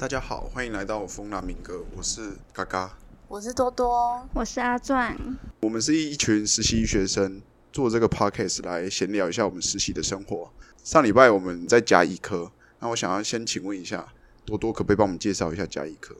[0.00, 2.90] 大家好，欢迎来到风浪民歌，我是嘎嘎，
[3.28, 5.14] 我是多多，我是阿壮。
[5.60, 10.50] 我们是一群实习学生，做这个 podcast 来闲聊一下我们实习的生活。
[10.82, 14.10] 上礼拜我们在加医科，那我想要先请问一下
[14.46, 16.16] 多多，可不可以帮我们介绍一下加医科？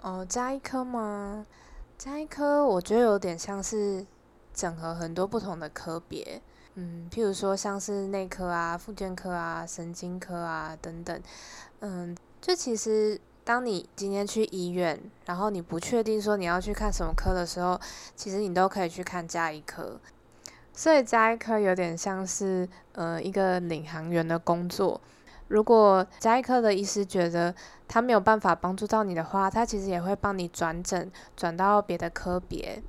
[0.00, 1.46] 哦，加医科吗？
[1.96, 4.04] 加医科我觉得有点像是
[4.52, 6.42] 整合很多不同的科别，
[6.74, 11.22] 嗯，譬如说像是内科啊、复健科啊、神经科啊等等，
[11.78, 12.16] 嗯。
[12.46, 17.76] 就其实，当你今天去医院，然后你不确定说你要去看什么科的时候，
[18.14, 19.98] 其实你都可以去看加医科。
[20.72, 25.00] 所以加医科有点像是呃一个领航员的工作。
[25.48, 27.52] 如果加医科的医师觉得
[27.88, 32.80] 他没有办法帮助到你的话，他其实也会帮你转诊转到别的科别。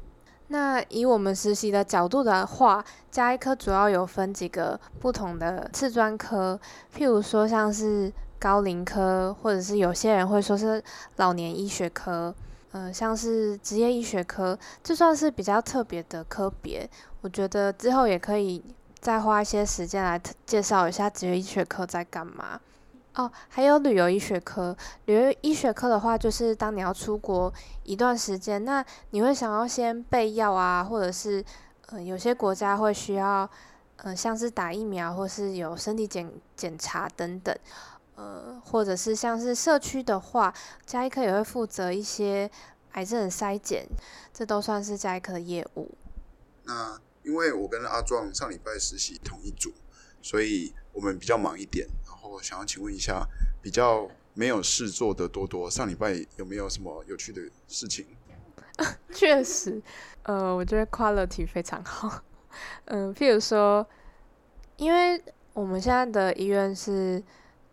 [0.49, 6.59] 那以我们实习的角度的话，加医科主要有分几个不同的次专科，
[6.95, 8.13] 譬如说像是。
[8.39, 10.83] 高龄科，或者是有些人会说是
[11.17, 12.33] 老年医学科，
[12.71, 16.89] 呃，像是职业医学科，这算是比较特别的科别。
[17.21, 18.63] 我觉得之后也可以
[18.99, 22.59] 再花一些时间来介绍一下职业医学科在干嘛。
[23.15, 27.51] 哦，还有旅游医学科，旅游医学科的话，就是当你要出国
[27.83, 31.43] 一段时间，那你会想要先备药啊，或者是
[31.87, 33.49] 呃，有些国家会需要，
[34.03, 37.57] 呃，像是打疫苗或是有身体检检查等等。
[38.17, 40.51] 呃，或者是像是社区的话，
[40.87, 42.49] 加医科也会负责一些
[42.93, 43.87] 癌症的筛检，
[44.33, 45.95] 这都算是加医科的业务。
[46.63, 49.71] 那因为我跟阿壮上礼拜实习同一组，
[50.19, 51.87] 所以我们比较忙一点。
[52.07, 53.23] 然后想要请问一下，
[53.61, 58.07] 比较没有事做的多多，上礼拜有没有什么有趣的事情？
[59.13, 59.79] 确实，
[60.23, 62.23] 呃，我觉得 quality 非常好。
[62.85, 63.87] 嗯， 譬如说，
[64.77, 65.23] 因为
[65.53, 67.23] 我们现在的医院是。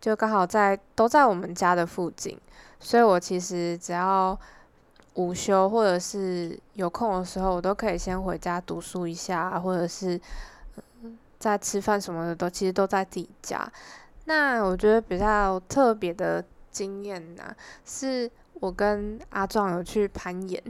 [0.05, 2.39] 就刚好在都在我们家的附近，
[2.79, 4.39] 所以我其实只要
[5.15, 10.21] 午休或者是有空的时候，我都可以先回家读书一下，或者是
[11.39, 13.67] 在吃饭什么的都其实都在自己家。
[14.25, 17.43] 那我觉得比较特别的经验呢，
[17.83, 18.29] 是
[18.59, 20.61] 我跟阿壮有去攀岩，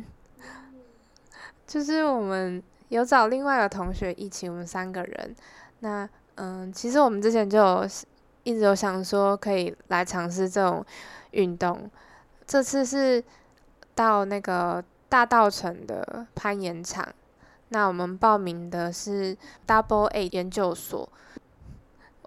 [1.68, 5.36] 就是我们有找另外的同学一起，我们三个人。
[5.80, 7.86] 那嗯，其实我们之前就有。
[8.46, 10.86] 一直有想说可以来尝试这种
[11.32, 11.90] 运动，
[12.46, 13.22] 这次是
[13.96, 17.08] 到那个大道城的攀岩场，
[17.70, 19.36] 那我们报名的是
[19.66, 21.10] Double A 研究所，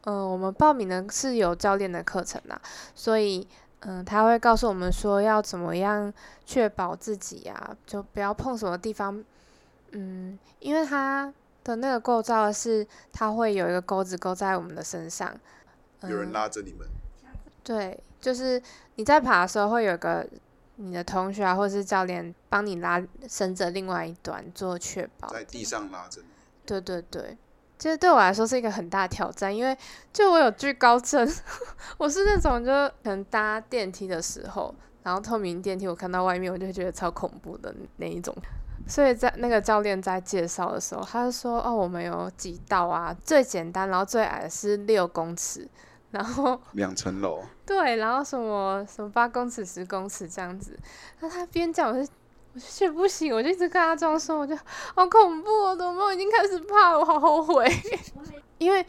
[0.02, 2.60] 呃，我们报名的是有教练的课程啦，
[2.96, 3.46] 所以
[3.82, 6.12] 嗯，他会告诉我们说要怎么样
[6.44, 9.22] 确保自己呀，就不要碰什么地方，
[9.92, 15.32] 嗯，因为它的那个构造是它会有一个钩子钩在我们的身上。
[16.02, 16.86] 有人拉着你们，
[17.64, 18.62] 对，就是
[18.94, 20.26] 你在爬的时候，会有个
[20.76, 26.28] 你的同学啊，或者是教练帮你拉绳子另外一端做确保，在地上拉着你。
[26.64, 27.36] 对对对，
[27.78, 29.76] 其实对我来说是一个很大挑战，因为
[30.12, 31.28] 就我有惧高症，
[31.98, 32.70] 我是那种就
[33.02, 38.34] 可能搭电梯的时候，然后透明电梯我看到外面，我就觉得超恐怖的那一种。
[38.86, 45.68] 所以在那个教练在介绍的时候，他就说：“哦，我们有几道啊，最简单，然后最矮的是六公尺。”
[46.10, 50.78] 然后 两层楼，对，然后什么什么八公尺、十公尺这样子。
[51.20, 52.10] 那他边讲，我就
[52.54, 54.56] 我就觉得不行，我就一直跟他装说，我就
[54.94, 57.66] 好恐怖哦，怎么我已经开始怕了，我好后悔。
[58.58, 58.84] 因为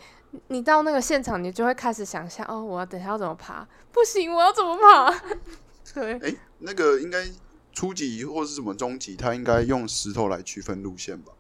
[0.48, 3.68] 你到那个现场，你就会开始想象，哦，我要等下要怎么爬？
[3.92, 5.14] 不行，我要怎么爬？
[5.94, 7.26] 对，哎，那个应该
[7.74, 11.34] 初级或是什么中级，他应该用石头来区分路线吧？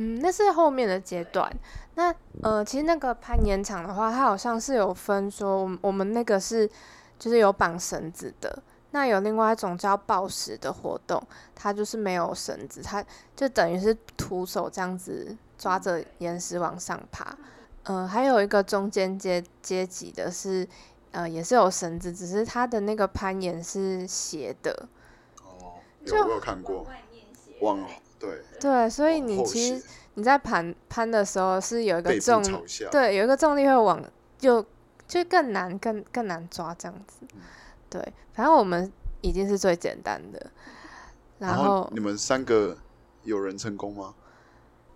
[0.00, 1.52] 嗯，那是后面的阶段。
[1.96, 6.70] 那呃，其实那个攀岩场的话，它好像是有分说，我我们那个是
[7.18, 8.62] 就是有绑绳子的。
[8.92, 11.20] 那有另外一种叫抱石的活动，
[11.54, 13.04] 它就是没有绳子，它
[13.34, 17.36] 就等于是徒手这样子抓着岩石往上爬。
[17.82, 20.66] 嗯，还有一个中间阶阶级的是，
[21.10, 24.88] 呃，也是有绳子，只是它的那个攀岩是斜的。
[25.42, 26.86] 哦，有没有看过，
[27.62, 27.80] 往。
[28.18, 29.82] 对对，所以你其实
[30.14, 32.42] 你在盘攀的时候是有一个重，
[32.90, 34.02] 对，有一个重力会往
[34.36, 34.64] 就
[35.06, 37.24] 就更难更更难抓这样子。
[37.88, 38.00] 对，
[38.32, 40.50] 反正我们已经是最简单的。
[41.38, 42.76] 然后你们三个
[43.22, 44.14] 有人成功吗？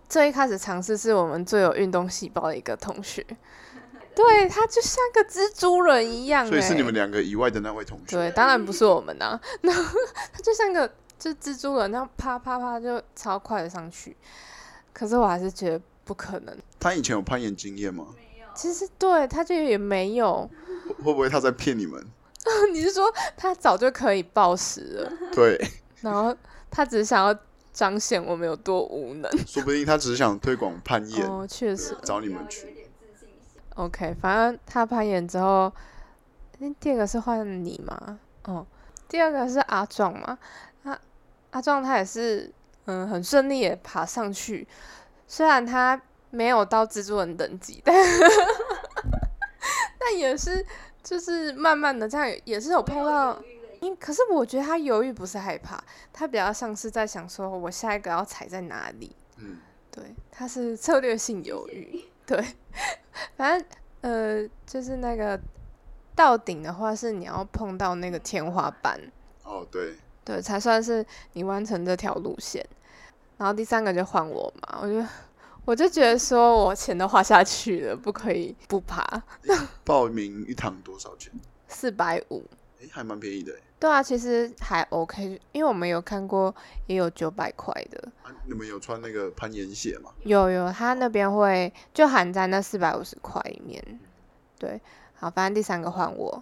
[0.09, 3.25] 最一开始尝试是我们最有运动细胞的一个同学，
[4.13, 6.45] 对他就像个蜘蛛人一样。
[6.45, 8.17] 所以是你们两个以外的那位同学？
[8.17, 10.91] 对，当然不是我们啊， 那他就像个。
[11.23, 14.13] 就蜘蛛人那样啪啪啪就超快的上去，
[14.91, 16.53] 可是我还是觉得不可能。
[16.81, 18.07] 他以前有攀岩经验吗？
[18.53, 20.49] 其实对他就也没有。
[20.97, 22.05] 会不会他在骗你们？
[22.73, 23.05] 你是说
[23.37, 25.57] 他早就可以暴食了，对，
[26.01, 26.35] 然后
[26.69, 27.33] 他只是想要
[27.71, 29.31] 彰显我们有多无能？
[29.47, 31.97] 说不定他只是想推广攀岩，哦，确实。
[32.03, 32.67] 找你们去。
[33.75, 35.71] OK，反正他攀岩之后，
[36.59, 38.19] 那第二个是换你吗？
[38.43, 38.67] 哦，
[39.07, 40.37] 第二个是阿壮嘛？
[41.53, 42.51] 那阿壮他也是
[42.85, 44.67] 嗯很顺利的爬上去，
[45.27, 46.01] 虽然他
[46.31, 47.95] 没有到蜘蛛人等级，但
[49.99, 50.65] 但也是
[51.03, 53.39] 就是慢慢的这样，也是有碰到。
[53.81, 55.83] 因可是我觉得他犹豫不是害怕，
[56.13, 59.13] 他比较像是在想说，我下一个要踩在哪里。
[59.35, 59.57] 嗯，
[59.91, 62.01] 对，他是策略性犹豫。
[62.25, 62.41] 对，
[63.35, 63.67] 反正
[63.99, 65.37] 呃，就是那个
[66.15, 68.97] 到顶的话，是你要碰到那个天花板，
[69.43, 72.65] 哦，对，对，才算是你完成这条路线。
[73.37, 75.05] 然后第三个就换我嘛，我就
[75.65, 79.03] 我就觉得说我钱都花下去了，不可以不爬。
[79.83, 81.31] 报名一堂多少钱？
[81.67, 82.43] 四百五，
[82.79, 83.63] 诶，还蛮便宜的诶。
[83.79, 86.55] 对啊，其实还 OK，因为我们有看过
[86.87, 90.11] 也有九百块的，啊，你们有穿那个攀岩鞋吗？
[90.23, 93.99] 有有，他那边会就含在那四百五十块里面。
[94.57, 94.79] 对，
[95.15, 96.41] 好，反正第三个换我，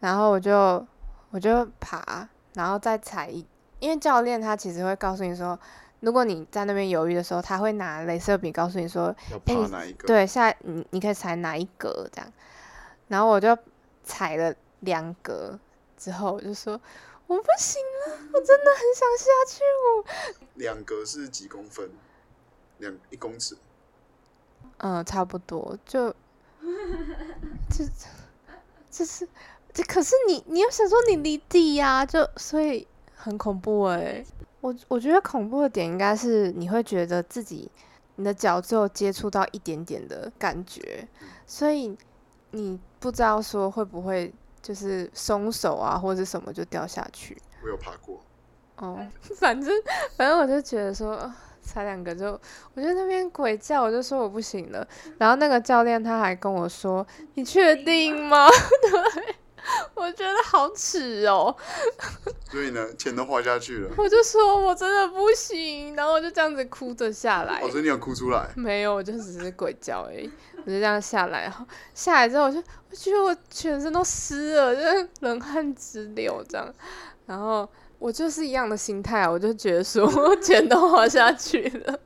[0.00, 0.86] 然后我就
[1.30, 3.46] 我就爬，然后再踩一，
[3.78, 5.58] 因为教练他其实会告诉你说，
[6.00, 12.32] 如果你在那边犹豫的时候，他会拿镭射笔告诉你说，要诶爬哪一个？，对，下你你可以踩哪一格这样，
[13.08, 13.56] 然后我就
[14.04, 15.58] 踩了两格
[15.96, 16.80] 之后，我就说
[17.26, 20.04] 我不行了，我真的很想下去，我
[20.54, 21.90] 两格是几公分？
[22.78, 23.56] 两一公尺。
[24.78, 26.10] 嗯，差不多，就
[27.68, 27.84] 就
[28.90, 29.28] 就是，
[29.72, 34.24] 这可是你你要想说你离地呀、就所以很恐怖哎、
[34.60, 37.70] 我我觉得恐怖的点应该是你会觉得自己
[38.16, 41.06] 你的脚只有接触到一点点的感觉，
[41.46, 41.96] 所以
[42.50, 47.36] 你不知道说会不会就是松手啊或者什么就掉下去。
[47.62, 48.20] 我有爬过，
[48.78, 48.98] 哦，
[49.36, 49.72] 反正
[50.16, 52.28] 反正我就觉得说，呃才两个就，
[52.74, 54.86] 我觉得那边鬼叫，我就说我不行了。
[55.18, 58.48] 然后那个教练他还跟我说：“你确定吗？”
[58.90, 59.34] 对，
[59.98, 61.54] 我觉得好耻哦，
[62.50, 63.90] 所以呢，钱都花下去了。
[63.96, 67.60] 我就说我真的不行，然后我就这样子哭着下来。
[67.60, 68.48] 哦，所以你有哭出来？
[68.56, 70.30] 没有，我就只是鬼叫而已。
[70.56, 71.64] 我就这样下来，然后
[71.94, 76.74] 下来之后，我就我觉得我全身都湿了，就是冷汗直流这样。
[77.26, 77.68] 然后
[77.98, 81.98] 我就是一样的心态啊，我就觉得说我钱都花下去了。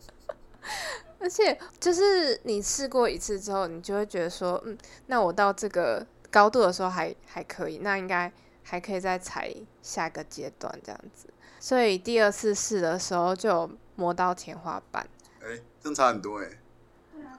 [1.18, 8.32] 而且就是你试过一次之后，你就会觉得说，嗯，那我到这个高度的时候还还可以，那应该
[8.64, 11.28] 还可以再踩下一个阶段这样子。
[11.60, 15.06] 所以第二次试的时候就有摸到天花板。
[15.40, 16.48] 哎、这样差很多哎、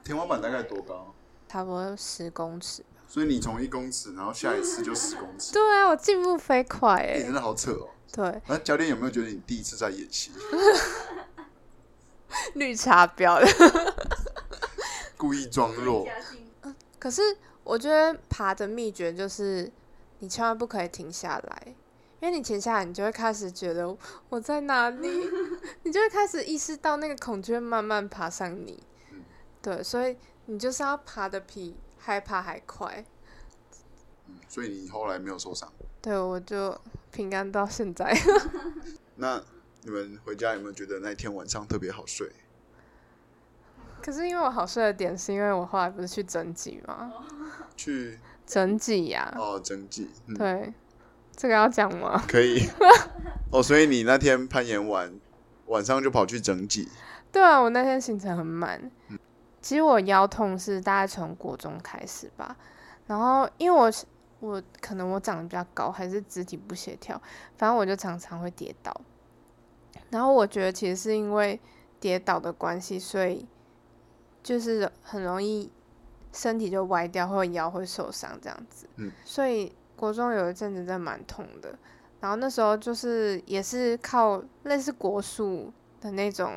[0.02, 1.12] 天花板大概多高？
[1.48, 2.82] 差不多十公尺。
[3.06, 7.88] 所以你从一公尺，然后下一次就十公尺，对啊，我进步飞快哎、你、真的好扯哦。
[8.12, 10.30] 对，那教练有没有觉得你第一次在演戏，
[12.54, 13.94] 绿茶婊的。
[15.16, 16.06] 故意装弱？
[16.98, 17.22] 可是
[17.64, 19.72] 我觉得爬的秘诀就是，
[20.18, 21.74] 你千万不可以停下来，
[22.20, 23.96] 因为你停下来，你就会开始觉得
[24.28, 25.08] 我在哪里，
[25.82, 28.82] 你就会开始意识到那个恐惧慢慢爬上你。
[29.62, 33.04] 对，所以你就是要爬的比害怕还快。
[34.28, 35.72] 嗯，所以你后来没有受伤。
[36.02, 36.78] 对，我就
[37.10, 38.14] 平安到现在。
[39.16, 39.42] 那
[39.82, 42.30] 你们回家有没有觉得那天晚上特别好睡？
[44.04, 47.10] 可是因为我好睡的点，是因为我后来不是去整脊吗？
[47.74, 50.74] 去整脊呀、哦整脊，嗯，对，
[51.34, 52.22] 这个要讲吗？
[52.28, 52.68] 可以。
[53.50, 55.10] 哦，所以你那天攀岩完，
[55.68, 56.86] 晚上就跑去整脊。
[57.32, 58.90] 对啊，我那天行程很满。
[59.62, 62.54] 其实我腰痛是大概从国中开始吧，
[63.06, 64.04] 然后因为我是
[64.40, 67.18] 我可能我长得比较高，还是肢体不协调，
[67.56, 68.94] 反正我就常常会跌倒。
[70.10, 71.58] 然后我觉得其实是因为
[71.98, 73.48] 跌倒的关系，所以
[74.44, 75.68] 就是很容易
[76.32, 78.86] 身体就歪掉，或者腰会受伤这样子。
[78.96, 81.76] 嗯所以国中有一阵子真的蛮痛的。
[82.20, 86.52] 然后那时候就是也是靠类似国术的那种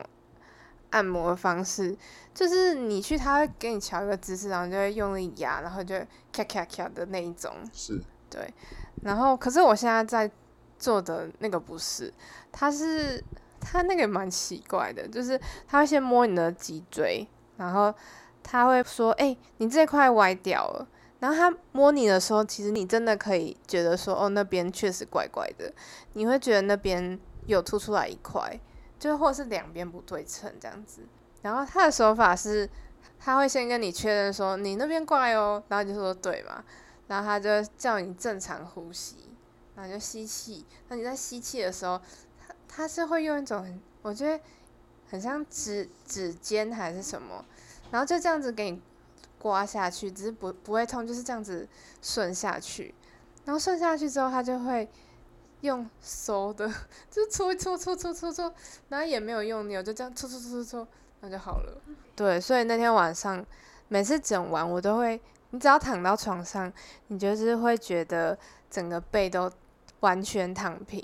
[0.92, 1.94] 按摩的方式，
[2.34, 7.54] 就是你去他会给你调一个姿势，然后你就会用力压，然后就会咔咔咔的那一种。
[7.74, 8.54] 是，对，
[9.04, 10.32] 然后可是我现在在
[10.80, 12.14] 做的那个不是，
[12.50, 13.22] 他是
[13.60, 17.94] 他那个蛮奇怪的，就是他会先摸你的脊椎，然后
[18.44, 20.88] 他会说：“哎、你这块歪掉了。”
[21.20, 25.74] 然后他摸你的时候，其实你真的可以觉得说：“哦，那边确实怪怪的。”
[26.14, 28.60] 你会觉得那边有凸出来一块，
[29.00, 31.02] 就或是两边不对称这样子。
[31.42, 32.70] 然后他的手法是，
[33.20, 36.64] 他会先跟你确认说：“你那边怪哦。”然后就说：“对嘛。”
[37.08, 39.16] 然后他就叫你正常呼吸，
[39.76, 40.66] 然后就吸气。
[40.90, 42.00] 那你在吸气的时候，
[42.38, 44.40] 他他是会用一种我觉得
[45.10, 47.44] 很像指指尖还是什么，
[47.92, 48.82] 然后就这样子给你
[49.40, 51.68] 刮下去，只是不不会痛，就是这样子
[52.02, 52.94] 顺下去。
[53.46, 54.90] 然后顺下去之后，他就会
[55.62, 56.70] 用收的，
[57.10, 58.54] 就搓一搓搓搓搓搓，
[58.90, 60.88] 然后也没有用扭，就这样搓搓搓搓搓，
[61.22, 61.82] 那就好了。
[62.16, 63.46] 对，所以那天晚上
[63.88, 65.22] 每次整完，我都会，
[65.52, 66.72] 你只要躺到床上，
[67.08, 68.38] 你就是会觉得
[68.70, 69.50] 整个背都
[70.02, 71.02] 完全躺平，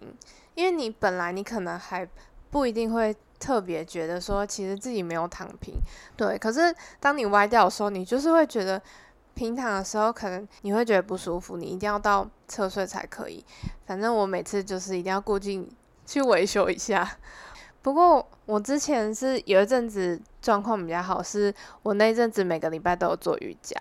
[0.55, 2.05] 因为你本来你可能还
[2.51, 5.75] 不一定会特别觉得说，其实自己没有躺平，
[6.15, 6.37] 对。
[6.37, 8.81] 可是当你歪掉的时候，你就是会觉得。
[9.35, 13.43] 平躺的时候，可能你会觉得不舒服，你一定要到侧睡才可以。
[13.83, 15.67] 反正我每次就是一定要过去
[16.05, 17.17] 去维修一下。
[17.81, 23.75] 不过我之前是有一阵子状况比较好，是我那阵子每个礼拜都有做瑜伽。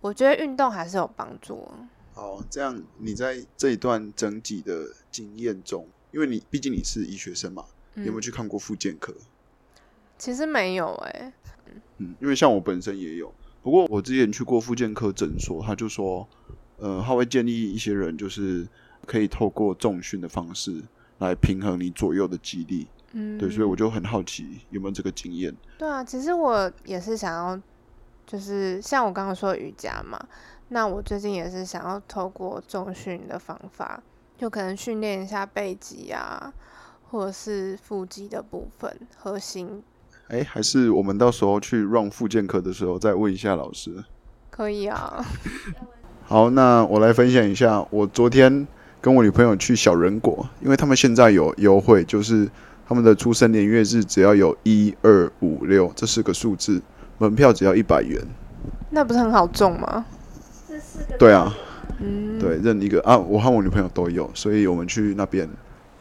[0.00, 1.68] 我觉得运动还是有帮助。
[2.14, 9.14] 好，这样你在这一段整体的经验中，因为你毕竟你是医学生嘛，有没有去看过复健科？
[10.18, 11.32] 其实没有诶。
[11.98, 13.32] 嗯，因为像我本身也有。
[13.62, 16.28] 不过我之前去过复健科诊所，他就说，
[16.78, 18.66] 呃，他会建议一些人，就是
[19.06, 20.82] 可以透过重训的方式
[21.18, 22.88] 来平衡你左右的肌力。
[23.12, 25.54] 嗯，对，所以我就很好奇有没有这个经验。
[25.78, 27.60] 对啊，其实我也是想要，
[28.26, 30.18] 就是像我刚刚说瑜伽嘛，
[30.68, 34.02] 那我最近也是想要透过重训的方法，
[34.38, 36.52] 就可能训练一下背肌啊，
[37.12, 39.82] 或者是腹肌的部分，核心。
[40.28, 44.02] 哎，还是我们到时候去 run 复健课的时候再问一下老师。
[44.50, 45.22] 可以啊。
[46.24, 48.66] 好，那我来分享一下，我昨天
[49.02, 52.48] 跟我女朋友去小人国，因为他们现在有优惠，就是
[52.88, 56.80] 他们的出生年月日只要有一二五六这四个数字，
[57.18, 58.18] 门票只要一百元。
[58.88, 60.06] 那不是很好中吗？
[61.18, 61.54] 对啊，
[62.00, 65.46] 嗯，对，认一个啊，我和我女朋友都有，所以我们去那边。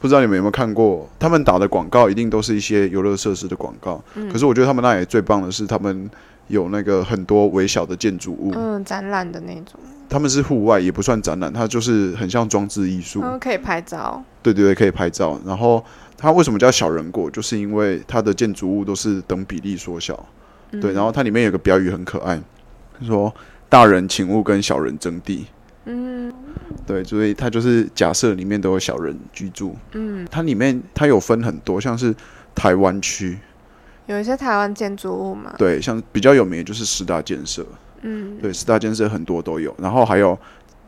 [0.01, 4.03] 不知道你们有没有看过，他们打的广告一定都是一些游乐设施的广告。
[4.31, 6.09] 可是我觉得他们那里最棒的是，他们
[6.47, 9.79] 有那个很多微小的建筑物，嗯，展览的那种。
[10.09, 13.21] 他们是户外，也不算展览，它就是很像装置艺术。
[13.23, 14.21] 嗯，可以拍照。
[14.41, 15.39] 对对对，可以拍照。
[15.45, 15.81] 然后
[16.17, 17.29] 它为什么叫小人国？
[17.31, 20.25] 就是因为它的建筑物都是等比例缩小。
[20.81, 22.41] 对，然后它里面有个标语很可爱，
[23.05, 23.33] 说
[23.69, 25.45] ：“大人请勿跟小人争地。”
[25.93, 26.33] 嗯，
[26.87, 29.75] 对，所以它就是假设里面都有小人居住。
[29.91, 32.15] 嗯，它里面它有分很多，像是
[32.55, 33.37] 台湾区，
[34.05, 35.53] 有一些台湾建筑物嘛。
[35.57, 37.65] 对，像比较有名的就是十大建设。
[38.03, 40.37] 嗯，对，十大建设很多都有，然后还有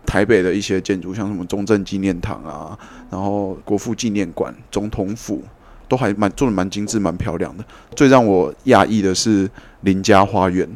[0.05, 2.77] 台北的一些建筑，像什么中正纪念堂啊，
[3.09, 5.43] 然后国父纪念馆、总统府，
[5.89, 7.65] 都还蛮做的蛮精致、蛮漂亮的。
[7.95, 9.49] 最让我讶异的是
[9.81, 10.69] 林家花园。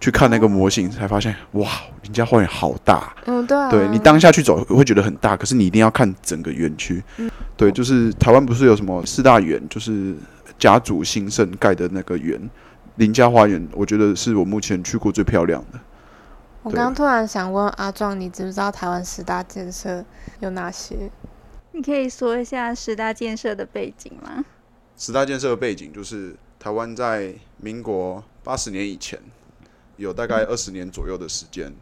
[0.00, 1.68] 去看那个模型，才发现哇，
[2.02, 3.14] 林家花园好大。
[3.26, 3.70] 嗯，对。
[3.70, 7.02] 对你当下去走会觉得很大，可是你一定要看整个园区。
[7.16, 7.30] 嗯。
[7.56, 10.14] 对，就是台湾不是有什么四大园，就是
[10.58, 12.38] 家族兴盛盖的那个园，
[12.96, 15.80] 林家花园，我觉得是我目前去过最漂亮的。
[16.62, 20.04] 我刚突然想问阿壮，你知不知道台湾十大建设
[20.40, 21.10] 有哪些？
[21.72, 24.44] 你可以说一下十大建设的背景吗？
[24.96, 29.18] 十大建设的背景就是台湾在民国八十年以前。
[29.96, 31.72] 有大概二十年左右的时间，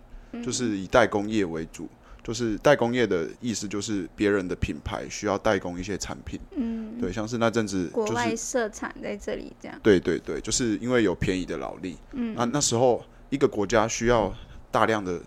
[0.43, 1.89] 就是以代工业为主。
[2.23, 6.41] 就是代工业的意思，就是别人的品牌需要代工一些产品。
[6.57, 9.79] 嗯，对，像是那阵子国外设厂在这里这样。
[9.83, 11.99] 对对对，就是因为有便宜的劳力。
[12.13, 14.35] 嗯，那那时候一个国家需要
[14.71, 15.21] 大量的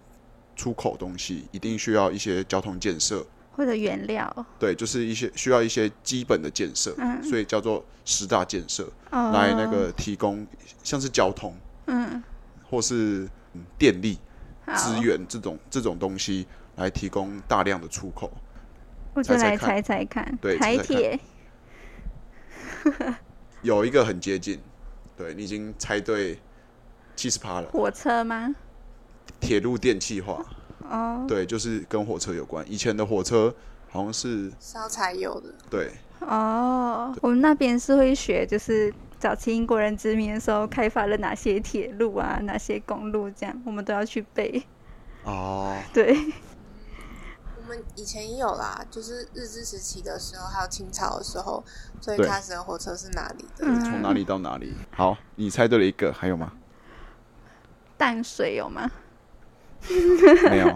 [0.55, 4.47] 出口东西，一定需要一些交通建设或者原料。
[4.57, 10.47] 对，就是一些需要一些基本的建设，所以叫做十大建设来那个提供，
[10.81, 11.53] 像是交通。
[11.85, 12.23] 嗯。
[12.69, 13.27] 或是
[13.77, 14.17] 电力
[14.75, 16.45] 资源这种这种东西
[16.75, 18.31] 来提供大量的出口，
[19.13, 21.19] 我就来猜猜看，对，台铁
[23.63, 24.59] 有一个很接近，
[25.15, 26.37] 对你已经猜对
[27.15, 27.69] 七十趴了。
[27.69, 28.53] 火车吗？
[29.39, 30.45] 铁路电气化
[30.89, 32.65] 哦，对，就是跟火车有关。
[32.69, 33.53] 以前的火车
[33.89, 35.91] 好像是烧柴油的，对。
[36.19, 38.93] 哦，我们那边是会学，就是。
[39.19, 42.39] 早期英国人殖民的时候，开发了哪些铁路啊？
[42.43, 43.29] 哪些公路？
[43.31, 44.63] 这样我们都要去背。
[45.23, 46.15] 哦， 对。
[47.57, 51.63] 我们以前也有啦，就是日治时期的时候，还有清朝的时候，
[51.99, 53.65] 最开始的火车是哪里的？
[53.81, 54.73] 从哪里到哪里？
[54.91, 56.53] 好，你猜对了一个，还有吗？
[57.97, 58.89] 淡水有吗？
[60.49, 60.73] 没有。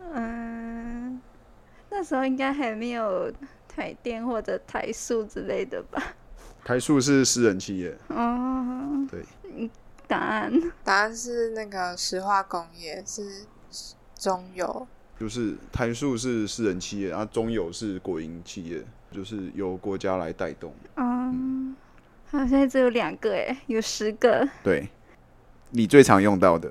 [0.14, 1.20] 嗯，
[1.90, 3.30] 那时候应该还没有。
[3.78, 6.02] 台电或者台塑之类的吧，
[6.64, 9.06] 台塑是私人企业哦。
[9.08, 9.24] 对，
[10.08, 10.52] 答案？
[10.82, 13.46] 答案是那个石化工业是
[14.16, 14.84] 中油，
[15.16, 20.74] 就是台塑是私人企业，然后中油是国营企业，就是由国家来带动。
[20.96, 21.76] 嗯，
[22.32, 24.48] 好，现在只有两个哎，有十个。
[24.64, 24.88] 对，
[25.70, 26.68] 你最常用到的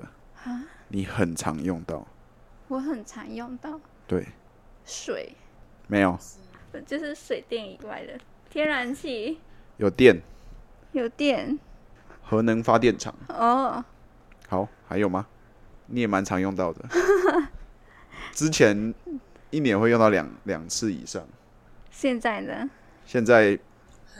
[0.88, 2.06] 你很常用到。
[2.68, 3.80] 我很常用到。
[4.06, 4.28] 对。
[4.84, 5.34] 水。
[5.86, 6.18] 没有。
[6.86, 8.18] 就是水电以外的
[8.50, 9.40] 天然气。
[9.76, 10.20] 有电。
[10.92, 11.58] 有电。
[12.22, 13.14] 核能发电厂。
[13.28, 13.84] 哦。
[14.48, 15.26] 好，还有吗？
[15.86, 16.84] 你也蛮常用到的。
[18.32, 18.94] 之前
[19.50, 21.26] 一年会用到两两次以上。
[21.90, 22.68] 现在呢？
[23.04, 23.58] 现在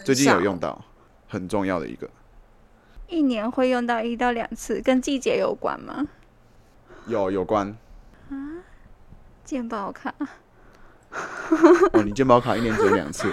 [0.04, 0.84] 最近有用到，
[1.28, 2.08] 很重要的一个。
[3.06, 6.06] 一年会用到一到两次，跟季节有关吗？
[7.06, 7.76] 有有关。
[8.30, 8.64] 啊，
[9.44, 10.14] 健保卡。
[11.92, 13.30] 哦，你健保卡一年只有两次。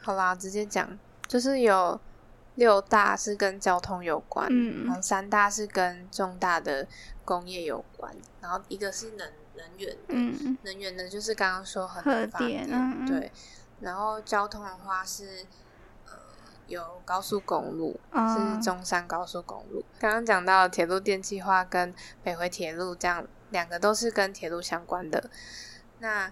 [0.00, 2.00] 好啦，直接讲，就是有
[2.54, 4.48] 六大是跟交通有关，
[4.84, 6.86] 然后三大是跟重大的
[7.24, 12.68] 工业有关，然后一个是能能源的，能源的就是刚刚说很核电，
[13.06, 13.30] 对，
[13.80, 15.44] 然后交通的话是
[16.06, 16.12] 呃
[16.68, 19.84] 有高速公路，是中山高速公路。
[19.98, 25.28] 刚刚讲到铁路电气化跟北回铁路这样两个都是跟铁路相关的。
[25.98, 26.30] 那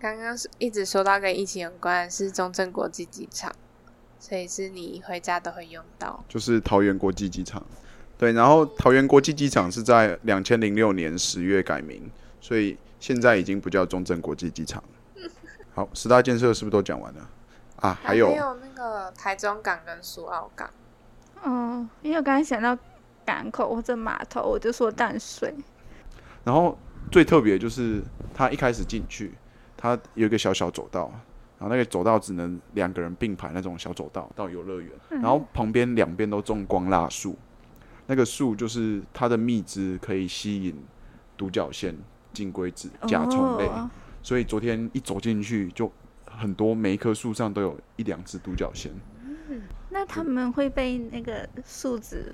[0.00, 3.52] 刚刚是一直说到跟疫情有关是中正国际机场，
[4.18, 7.64] 所以是你回家都会用到，就是桃园国际机场。
[8.16, 14.82] 对，然后桃园国际机场是在两千零六年十月改名，所以现在已经不叫中正国际机场。
[15.74, 17.30] 好，十大建设是不是都讲完了
[17.76, 17.96] 啊？
[18.02, 20.68] 还有还有那个台中港跟苏澳港。
[21.44, 22.76] 嗯，因为我刚才想到
[23.24, 25.54] 港口或者码头，我就说淡水。
[26.42, 26.76] 然后
[27.10, 28.02] 最特别就是
[28.34, 29.32] 他一开始进去，
[29.76, 31.10] 他有一个小小走道，
[31.58, 37.36] 然后那个走道只能两个人并排那种小走道到游乐园，然后旁边两边都种光蜡树。
[38.06, 40.74] 那个树就是它的蜜汁可以吸引
[41.36, 41.94] 独角仙、
[42.32, 43.68] 金龟子、甲虫类，
[44.22, 45.92] 所以昨天一走进去就
[46.24, 48.90] 很多，每一棵树上都有一两只独角仙。
[49.90, 52.32] 那他们会被那个树枝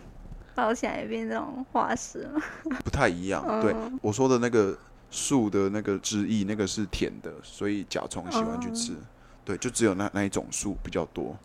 [0.55, 2.40] 包起来变那种化石吗？
[2.85, 3.61] 不太一样。
[3.61, 4.77] 对我说的那个
[5.11, 8.93] 树的那个枝叶，那个是甜的，所以甲虫喜欢去吃。
[9.45, 11.37] 对，就只有那那一种树比较多。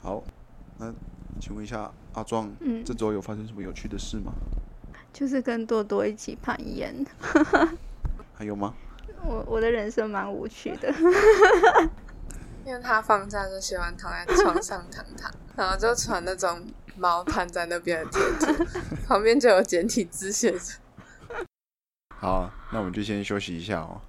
[0.00, 0.22] 好，
[0.78, 0.92] 那。
[1.40, 2.48] 请问一下阿壮，
[2.84, 4.32] 这周有发生什么有趣的事吗？
[5.14, 6.94] 就是跟多多一起攀岩。
[8.36, 8.74] 还有吗？
[9.24, 10.94] 我我的人生蛮无趣的。
[12.66, 16.62] 因为他放假就喜欢躺在床上躺躺，然后就传那种
[16.96, 18.20] 毛毯在那边的贴
[18.52, 18.64] 图，
[19.08, 20.74] 旁边就有简体字写着。
[22.20, 24.00] 好，那我们就先休息一下哦。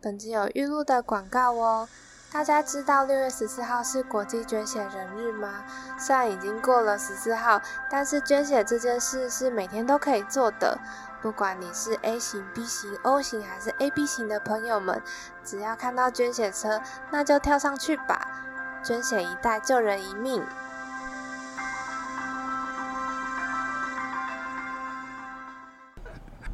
[0.00, 1.88] 本集有预录的广告哦。
[2.30, 5.64] 大家知道六月十四号是国际捐血人日吗？
[5.98, 7.60] 虽然已经过了十四号，
[7.90, 10.78] 但是捐血这件事是每天都可以做的。
[11.22, 15.02] 不管你是 A 型、B 型、O 型还是 AB 型的朋友们，
[15.42, 18.44] 只要看到捐血车，那就跳上去吧！
[18.84, 20.44] 捐血一袋，救人一命。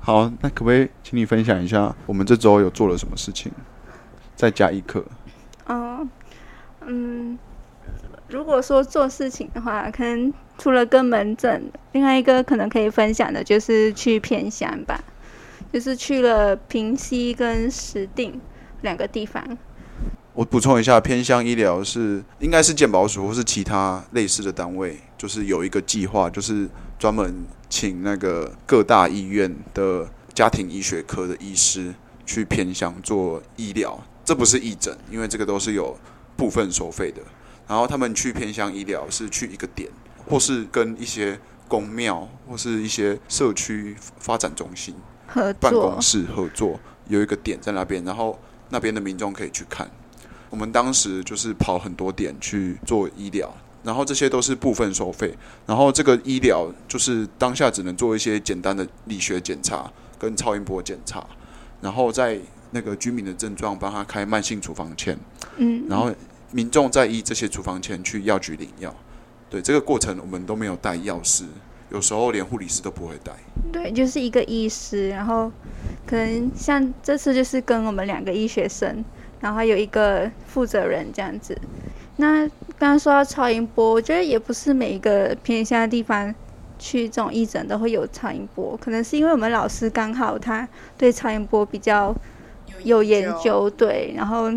[0.04, 3.50] 好，那可不可以请你分享一下，我们这周有做了什么事情？
[4.36, 5.02] 再加一课。
[5.66, 6.06] 哦，
[6.84, 7.38] 嗯，
[8.28, 15.02] 如果说做事情的话，可能除了跟门诊，另外一个可能可以分享的就是去偏乡吧，
[15.72, 18.38] 就是去了平溪跟石定
[18.82, 19.42] 两个地方。
[20.34, 27.34] 我补充一下，偏乡医疗是应该是健保署或是其他类似的单位，就是有一个计划，就是专门
[27.74, 31.92] 请那个各大医院的家庭医学科的医师
[32.24, 34.00] 去偏乡做医疗。
[34.24, 35.98] 这不是义诊，因为这个都是有
[36.36, 37.20] 部分收费的。
[37.66, 39.90] 然后他们去偏乡医疗是去一个点，
[40.24, 44.94] 或是跟一些公庙或是一些社区发展中心
[45.26, 49.90] 合办公室合作，有一个点在那边，然后那边的民众可以去看。
[50.48, 53.52] 我们当时就是跑很多点去做医疗，
[53.84, 55.32] 然后这些都是部分收费。
[55.66, 61.24] 然后这个医疗就是当下只能做一些简单的理学检查跟超音波检查，
[61.80, 62.40] 然后在。
[62.76, 65.16] 那个居民的症状，帮他开慢性处方签，
[65.58, 66.12] 嗯，然后
[66.50, 68.92] 民众再依这些处方签去药局领药，
[69.48, 71.44] 对这个过程我们都没有带药师，
[71.90, 73.32] 有时候连护理师都不会带。
[73.72, 75.52] 对，就是一个医师，然后
[76.04, 79.04] 可能像这次就是跟我们两个医学生，
[79.38, 81.56] 然后还有一个负责人这样子。
[82.16, 82.46] 那
[82.78, 86.34] 刚刚说到超音波，我觉得也不是每一个偏乡的地方
[86.78, 92.14] 去这种义诊都会有超音波，可能是因为我们老师刚好他对超音波比较。
[92.82, 94.50] 有研究对，然后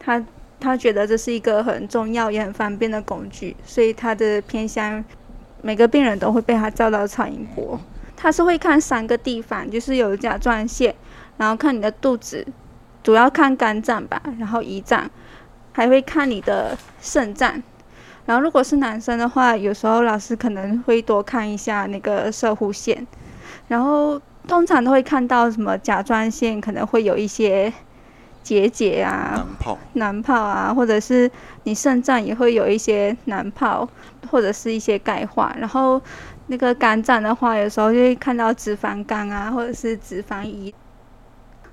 [0.00, 0.24] 他
[0.58, 5.04] 他觉得这是一个很重要也很方便的工具，所以他的偏乡
[5.62, 7.78] 每个病人都会被他照到超音波。
[8.16, 10.92] 他是会看三个地方，就是有甲状腺，
[11.36, 12.44] 然后看你的肚子，
[13.02, 15.08] 主要看肝脏吧，然后胰脏，
[15.78, 17.62] 还会看你的肾脏。
[18.26, 23.06] 然后如果是男生的话，有时候老师可能会多看一下那个射护线，
[23.68, 27.72] 然后通常都会看到什么甲状腺可能会有一些
[28.42, 31.30] 结节啊、囊泡，囊泡啊，或者是
[31.62, 33.88] 你肾脏也会有一些囊泡，
[34.32, 35.54] 或者是一些钙化。
[35.60, 36.02] 然后
[36.48, 40.72] 那个肝脏的话，有时候就会看到脂肪肝啊，或者是脂肪胰。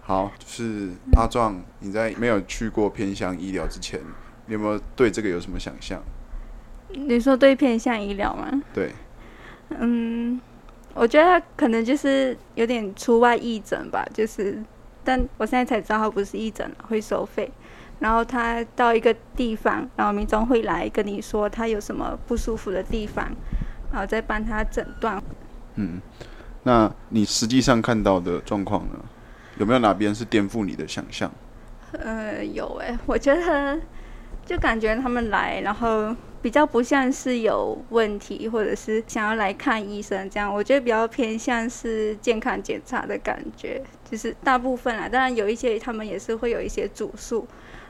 [0.08, 4.00] 好，就是阿壮，你在没有去过偏向医疗之前，
[4.46, 6.00] 你有没有对这个有什么想象？
[6.90, 8.62] 你说对偏向医疗吗？
[8.72, 8.92] 对，
[9.70, 10.40] 嗯，
[10.94, 14.64] 我觉得他可能就是有点出外义诊吧，就是，
[15.04, 17.52] 但我现在才知道他不是义诊，会收费。
[17.98, 23.26] 然后他到一个地方，然后民众会来跟你说他有什么不舒服的地方，
[23.92, 25.20] 然后再帮他诊断。
[25.76, 26.00] 嗯，
[26.62, 29.00] 那你实际上看到的状况呢？
[29.58, 31.32] 有没有哪边是颠覆你的想象？
[31.94, 33.80] 呃，有诶，我觉得
[34.46, 40.54] 就感觉他们来，然后比较不像是有问题，或者是想要来看医生这样。
[40.54, 47.48] 我觉得比较偏向是健康检查的感觉，就是大部分啊，当然有一些他们也是会有一些主诉，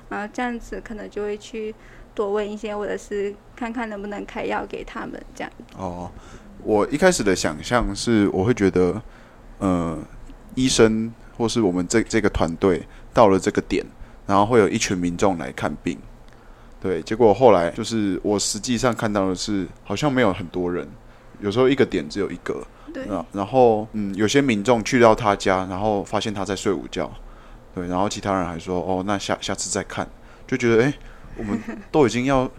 [0.10, 1.73] 然后这样子可能就会去
[2.13, 5.51] 多问一些，或者是看看能不能开药给他们这样。
[5.78, 6.12] 哦，
[6.63, 9.01] 我一开始的想象是，我会觉得，
[9.58, 9.97] 呃，
[10.54, 13.86] 医生或是我们这这个团队到了这个点，
[14.26, 15.98] 然后会有一群民众来看病。
[16.82, 20.88] 对，结果后来就是我实际上看到的是，好像没有很多人，
[21.39, 22.65] 有时候一个点只有一个。
[22.93, 27.12] 对，然然后嗯，有些民众去到他家，然后发现他在睡午觉，
[27.74, 30.08] 对，然后其他人还说哦，那下下次再看，
[30.48, 30.93] 就觉得诶，
[31.38, 31.60] 我们
[31.91, 32.50] 都已经要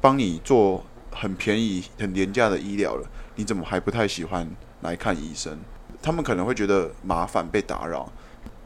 [0.00, 4.48] 帮你做很便宜、很廉价的医疗了，你怎么还不太喜欢
[4.82, 5.58] 来看医生？
[6.02, 8.12] 他们可能会觉得麻烦、被打扰。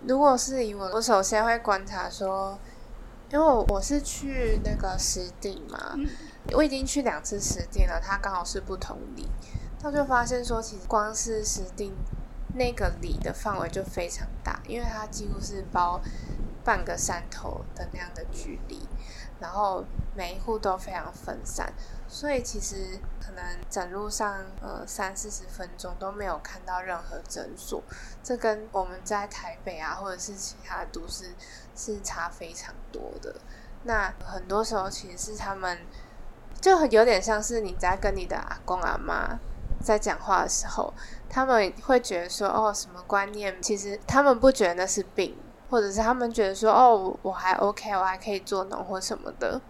[0.06, 2.58] 如果是以我，我首先会观察说，
[3.30, 5.96] 因为我我是去那个实地嘛，
[6.52, 9.26] 我已经去两次实地了，它刚好是不同里，
[9.82, 11.92] 那就发现说，其实光是实地
[12.54, 16.00] 那个里的范围就非常大，因为它几乎是包
[16.62, 18.86] 半个山头的那样的距离，
[19.40, 19.84] 然后
[20.16, 21.72] 每一户都非常分散，
[22.08, 27.82] 所以其实可能整路上呃三四十分钟都没有看到任何诊所，
[28.22, 31.34] 这跟我们在台北啊或者是其他都市
[31.76, 33.34] 是差非常多的。
[33.82, 35.78] 那很多时候其实是他们
[36.60, 39.38] 就很有点像是你在跟你的阿公阿妈
[39.82, 40.94] 在讲话的时候，
[41.28, 45.36] 他们会觉得说哦什么观念，其实他们不觉得那是病，
[45.70, 49.60] 或者是他们觉得说哦我还 OK，我还可以做农或什么的。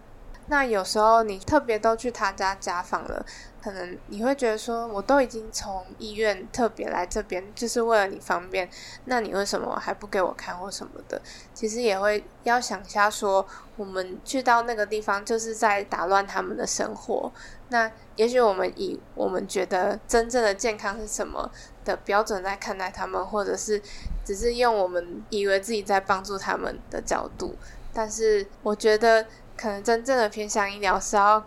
[0.47, 3.25] 那有时候你特别都去他家家访了，
[3.63, 8.69] 可能你会觉得说，我都已经从医院特别来这边，就是为了你方便，
[9.05, 11.19] 那你为什么还不给我看或什么的？
[11.51, 13.43] 其实也会要想一下说，
[13.75, 17.31] 我们去到那个地方就是在打乱他们的生活。
[17.69, 21.49] 那也许我们以我们觉得真正的健康是什么
[21.83, 23.81] 的标准在看待他们，或者是
[24.25, 27.55] 只是用我们以为自己在帮助他们的角度，
[27.93, 29.25] 但是我觉得。
[29.57, 31.41] 可能真正的偏向医疗是要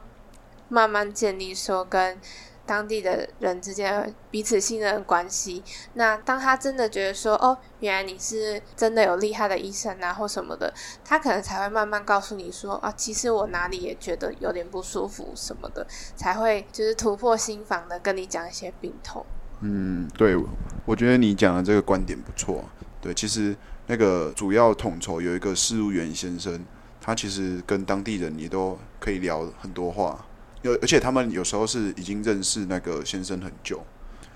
[0.70, 2.18] 慢慢建立说跟
[2.64, 5.62] 当地的人之间彼此信任的关系。
[5.92, 10.72] 那当他真的觉得说，哦，原来你是真的有厉害的医生啊，或什么的，
[11.04, 15.86] 他可能才会慢慢告诉你说，啊，其实我哪里也觉得有点不舒服什么的，
[16.16, 19.26] 才会就是突破心防的跟你讲一些病痛。
[19.60, 20.36] 嗯，对，
[20.84, 22.68] 我觉得你讲的这个观点不错。
[23.00, 26.64] 对，其实那个主要统筹有一个事务员先生。
[27.00, 30.26] 他其实跟当地人也都可以聊很多话，
[30.60, 33.82] 有而且他们有时候是已经认识那个先生很久，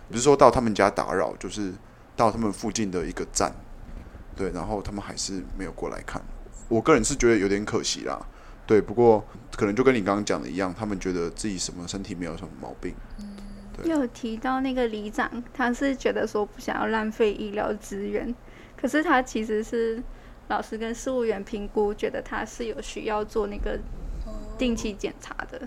[0.08, 1.74] 不是说到他们家打扰，就是
[2.16, 3.52] 到他们附近的一个站，
[4.34, 6.22] 对，然后他们还是没有过来看。
[6.68, 8.18] 我个人是觉得有点可惜啦，
[8.66, 9.22] 对，不过
[9.54, 12.94] 可能就跟你刚刚讲的一样，他们觉得自己什么身体没有什么毛病。
[13.90, 18.34] 有提到那个里长，他是觉得说不想要浪费医疗资源，
[18.76, 20.02] 可是他其实是。
[20.48, 23.78] 老师跟事务员评估，觉得他是有需要做那个
[24.58, 25.66] 定期检查的。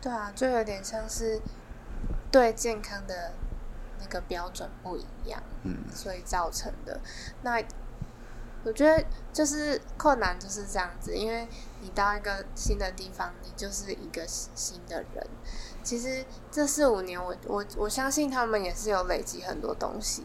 [0.00, 1.40] 对啊，就有点像是
[2.30, 3.32] 对健康的
[3.98, 7.00] 那个标准不一样，嗯，所以造成的。
[7.42, 7.60] 那
[8.62, 11.48] 我觉得就是困难就是这样子，因为
[11.80, 15.26] 你到一个新的地方，你就是一个新的人。
[15.88, 20.22] 其实这四五年，我我我相信他们也是有累积很多东西，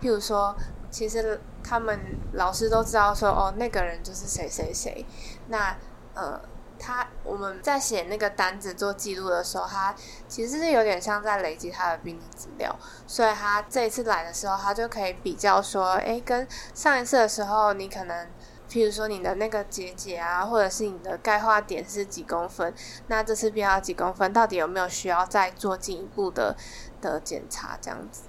[0.00, 0.56] 譬如说。
[0.90, 1.98] 其实他们
[2.34, 5.06] 老师都知道说，哦，那个人就是谁谁谁。
[5.48, 5.74] 那
[6.12, 6.38] 呃，
[6.78, 9.94] 他我们在写那个单子做记录的时候，他
[10.28, 18.28] 其实是有点像在累积他的病历资料，所以他这一次来的时候，他就可以比较说，诶，跟上一次的时候，你可能。
[18.72, 22.72] 譬如说你的那个结节啊，或者是你的钙化点是几公分，
[23.08, 26.56] 那这次变到几公分，到底有没有需要再做进一步的
[27.02, 27.76] 的检查？
[27.82, 28.22] 这样子，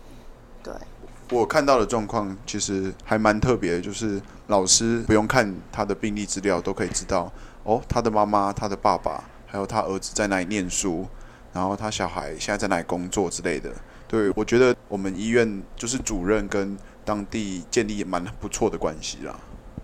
[0.62, 0.74] 对。
[1.32, 7.32] 我看到的状况其实还蛮特别的，就是老师不用看他的病历资料，都可以知道
[7.64, 11.08] 哦，他的妈妈、他的爸爸，还有他儿子在哪里念书，
[11.54, 13.72] 然后他小孩现在在哪里工作之类的。
[14.10, 19.40] 对我觉得我们医院就是主任跟当地建立也蛮不错的关系啦。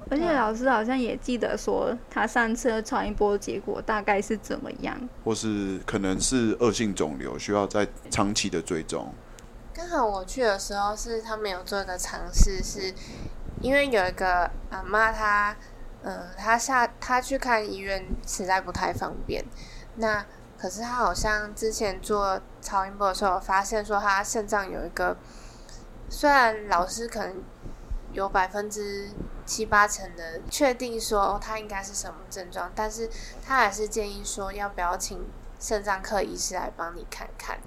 [0.10, 9.14] 而且老师好像也记得说，他上次的超音波结果大概是怎么样，或是可能是恶性肿瘤，需要在长期的追踪。
[9.74, 12.94] 刚好我去的时候是他们有做一个尝试，是
[13.62, 15.56] 因为有一个阿妈，她
[16.02, 19.46] 嗯，她下她去看医院实在不太方便。
[19.96, 20.26] 那
[20.58, 25.16] 可是她好像之前做超音波的时候，发现说她肾脏有一个，
[26.10, 27.36] 虽然老师可能
[28.14, 29.10] 有百分之。
[29.46, 33.10] 七八成的确定说他应该是什么症状，但是
[33.44, 35.26] 他还是建议说要不要请
[35.60, 37.58] 肾脏科医师来帮你看看。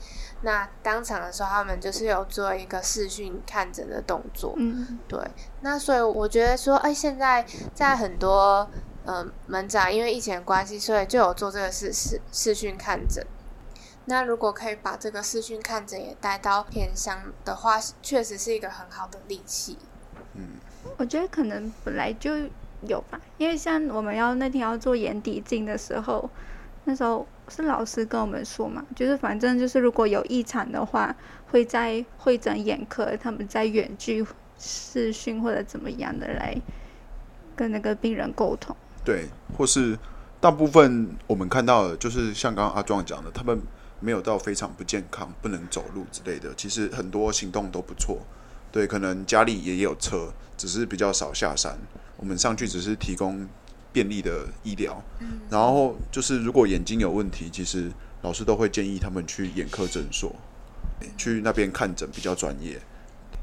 [0.42, 4.54] 那当场的时候，他们就是有做一个视讯看诊的动作。
[4.58, 5.18] 嗯，对。
[5.62, 8.70] 那所以我觉得说，哎，现在在很多
[9.04, 13.26] 嗯门诊，因为疫情的关系，所以就有做这个视视视讯看诊。
[14.04, 19.76] 那如果可以把这个视讯看诊也带到偏乡的话，确实是一个很好的利器。
[20.34, 20.42] 嗯。
[20.96, 22.32] 我觉得可能本来就
[22.86, 26.28] 有吧，因为像我们要那天要做眼底镜的时候，
[26.84, 31.14] 那时候是老师跟我们说嘛，就是反正就是如果有异常的话，
[31.50, 34.26] 会在会诊眼科，他们在远距
[34.58, 36.56] 视讯或者怎么样的来
[37.54, 38.74] 跟那个病人沟通。
[39.04, 39.96] 对，或是
[40.40, 43.60] 大部分我们看到的，就是像刚刚阿壮讲的，他们
[44.00, 48.18] 没有到非常不健康，不能走路之类的，其实很多行动都不错。
[48.72, 51.78] 对，可能家里也有车，只是比较少下山。
[52.16, 53.46] 我们上去只是提供
[53.92, 55.02] 便利的医疗。
[55.18, 60.34] 嗯，然后就是如果眼睛有问题，其实老师都会建议他们去眼科诊所，
[61.18, 62.80] 去那边看诊比较专业。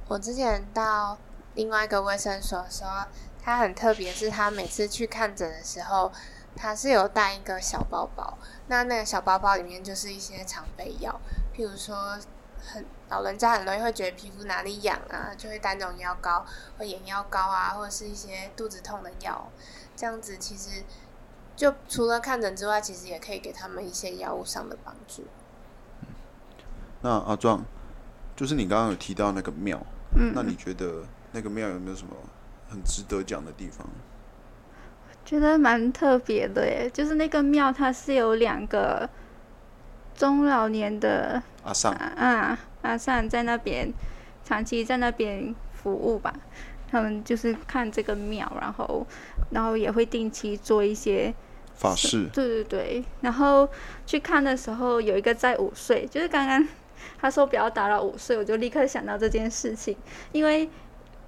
[0.08, 1.16] 我之前到
[1.54, 3.06] 另外一个卫生所的时候，
[3.40, 6.12] 他很特别，是他每次去看诊的时候，
[6.56, 8.36] 他是有带一个小包包。
[8.66, 11.22] 那那个小包包里面就是一些常备药，
[11.56, 12.18] 譬如说。
[12.62, 16.46] 很老人家很容易会觉得皮肤哪里痒啊，就会带那种药膏
[16.78, 19.50] 或眼药膏啊，或者是一些肚子痛的药。
[19.96, 20.84] 这样子其实
[21.56, 25.26] 就除了看诊之外，其实也可以给他们一些药物上的帮助。
[27.02, 27.64] 那阿壮，
[28.36, 29.80] 就是你刚刚有提到那个庙，
[30.16, 32.16] 嗯，那你觉得那个庙有没有什么
[32.70, 33.88] 很值得讲的地方？
[35.26, 39.10] 觉得蛮特别的耶，就是那个庙它是有两个。
[40.16, 43.94] 中老年的阿尚啊，阿善在那边
[44.44, 46.34] 长期在那边服务吧。
[46.90, 49.06] 他们就是看这个庙，然后
[49.52, 51.34] 然后也会定期做一些
[51.76, 52.28] 法事。
[52.34, 53.70] 对对对，然后
[54.06, 56.68] 去看的时候，有一个在午睡，就是刚刚
[57.20, 59.96] 他说不要打扰午睡，我就立刻想到这件事情，
[60.32, 60.70] 因为。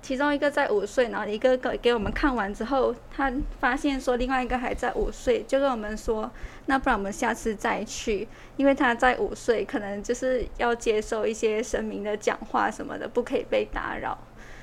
[0.02, 6.30] 其中一个在午睡，然后一个给给我们看完之后，他发现说另外一个还在午睡，就跟我们说，
[6.66, 14.18] 那不然我们下次再去，因为他在午睡，可能就是要接受一些神明的讲话什么的，不可以被打扰。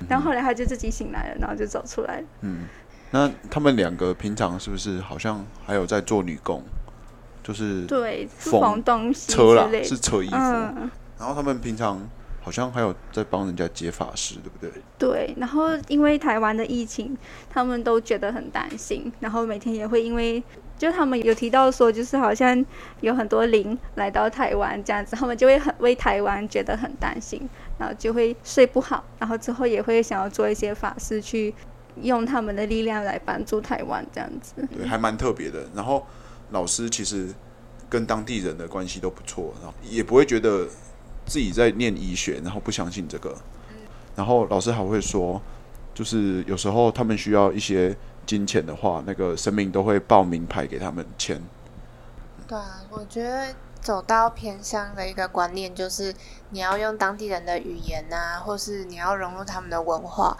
[0.09, 2.21] 然后后来他就自己醒来了，然后就走出来。
[2.41, 2.65] 嗯，
[3.11, 6.61] 那他们两个平常是不是好像还有在做女工？
[7.41, 10.35] 就是对，缝东西车啦，是扯衣服。
[10.35, 12.05] 然后他们平常。
[12.49, 14.81] 好像还有在帮人家接法事，对不对？
[14.97, 17.15] 对，然后因为台湾的疫情，
[17.47, 20.43] 他们都觉得很担心，然后每天也会因为，
[20.75, 22.65] 就他们有提到说，就是好像
[23.01, 31.53] 有很多灵来到台湾这样子，他们就会很为台湾觉得很担心，然后就会睡不好，然后之后也会想要做一些法事，去
[32.01, 34.55] 用他们的力量来帮助台湾这样子。
[34.75, 35.67] 对，还蛮特别的。
[35.75, 36.03] 然后
[36.49, 37.27] 老师其实
[37.87, 40.67] 跟当地人的关系都不错，然后也不会觉得。
[41.29, 43.37] 自己在念医学，然后不相信这个，
[44.15, 45.39] 然后老师还会说，
[45.93, 51.39] 就是有时候他们需要一些金钱的话，那个神明都会报名牌给他们签。
[52.47, 56.11] 对啊，我觉得走到偏乡的一个观念就是，
[56.49, 60.35] 你要用当地人的语言啊，或是你要融入他们的文化，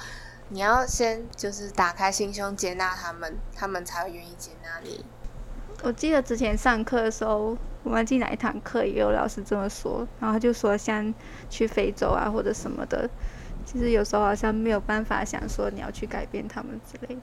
[0.49, 5.06] 你要先就是打开心胸接纳他们，他们才会愿意接纳你。
[5.84, 7.56] 我记得之前上课的时候。
[7.83, 11.13] 我们进哪一堂课也有老师这么说，然后就说像
[11.49, 13.09] 去非洲啊或者什么的，
[13.65, 17.21] 其实有时候好像没有办法想说你要去改变他们之类的。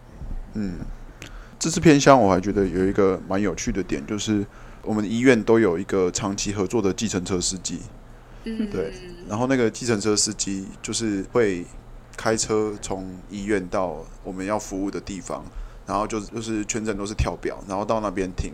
[0.54, 0.78] 嗯，
[1.58, 4.44] 这次偏乡我还觉得有一个蛮有趣的点，就是
[4.82, 7.80] 我们医院都有一个长期合作的计程车司机，
[8.44, 8.92] 嗯，对
[9.28, 11.66] 然后那个计程车司机就是会
[12.16, 15.44] 开车从医院到我们要服务的地方，
[15.86, 18.52] 然后就就是全程都是跳表，然后到那边停，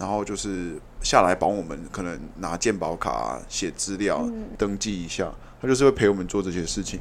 [0.00, 7.00] 然后就是下来帮我们可能拿健保卡、啊、写资料、嗯登记一下，他就是会陪我们做这些事情，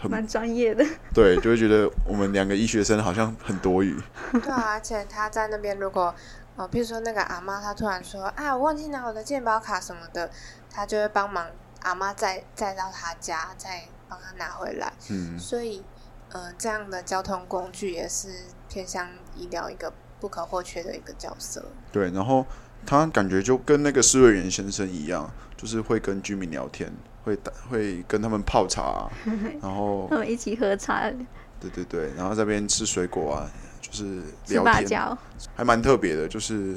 [0.00, 0.84] 很蛮专业的。
[1.14, 3.96] 对，就会觉得我们两个医学生好像很多余，
[4.42, 6.12] 对啊，而且他在那边如果
[6.56, 10.28] 呃，譬如说那个阿妈她突然说啊，我忘记拿我的健保卡什么的，
[10.68, 11.46] 他就会帮忙
[11.82, 14.92] 阿妈再再到他家，再帮他拿回来。
[15.08, 15.84] 嗯，所以
[16.30, 18.28] 呃，这样的交通工具也是
[18.68, 21.64] 偏向医疗一个不可或缺的一个角色。
[21.90, 22.46] 对，然后
[22.84, 26.92] 他感觉就跟那个施瑞元先生一样，就是会跟居民聊天，
[27.24, 29.10] 会打会跟他们泡茶，
[29.60, 31.10] 然后他们一起喝茶、
[31.58, 35.18] 对对对，然后这边吃水果啊，就是聊天，芭蕉，
[35.54, 36.28] 还蛮特别的。
[36.28, 36.76] 就是，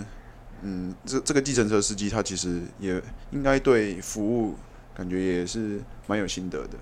[0.61, 3.01] 嗯，这这个计程车司机他其实也
[3.31, 4.55] 应该对服务
[4.93, 6.77] 感觉也是蛮有心得的。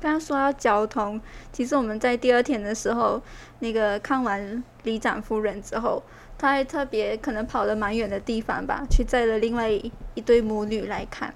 [0.00, 1.20] 刚刚说到交通，
[1.52, 3.20] 其实我们在第二天的时候，
[3.58, 6.02] 那个看完里长夫人之后，
[6.36, 11.34] 他还特别可能跑了蛮远的地方吧，去载了另外一一对母女来看。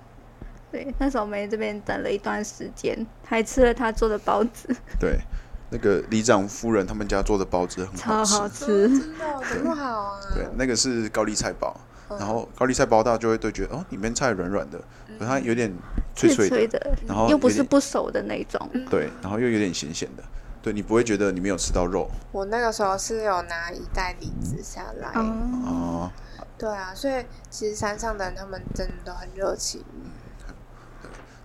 [0.70, 5.18] 对，那时候我们这边等了一段时间，还吃了他做的包子，对，
[5.70, 8.35] 那个里长夫人他们家做的包子很好吃。
[8.35, 8.88] 好吃。
[8.88, 10.20] 真的怎么好啊？
[10.35, 11.77] 对，那个是高丽菜包，
[12.09, 14.81] 嗯然后高丽菜包大家就会对觉得哦，里面菜软软的，
[15.18, 15.70] 可它有点
[16.14, 18.68] 脆脆的，脆的，然后又不是不熟的那种。
[18.90, 20.22] 对，然后又有点咸咸的，
[20.62, 25.22] 对你不会觉得你没有吃到肉我那个时候是有拿一袋李子下来，哦，
[25.66, 26.12] 哦。
[26.59, 29.83] 对啊，所以其实山上的人他们真的都很热情。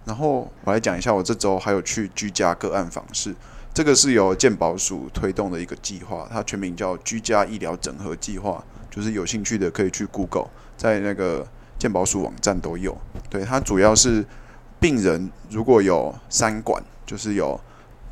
[0.05, 3.35] 然后我来讲一下，我这周还有去居家个案访视，
[3.73, 11.47] 这个是由健保署推动的一个计划，它全名叫居家医疗整合计划，就是有兴趣的可以去 Google，在那个
[11.79, 12.95] 健保署网站都有。
[13.27, 14.23] 对，它主要是
[14.79, 17.59] 病人如果有三管，就是有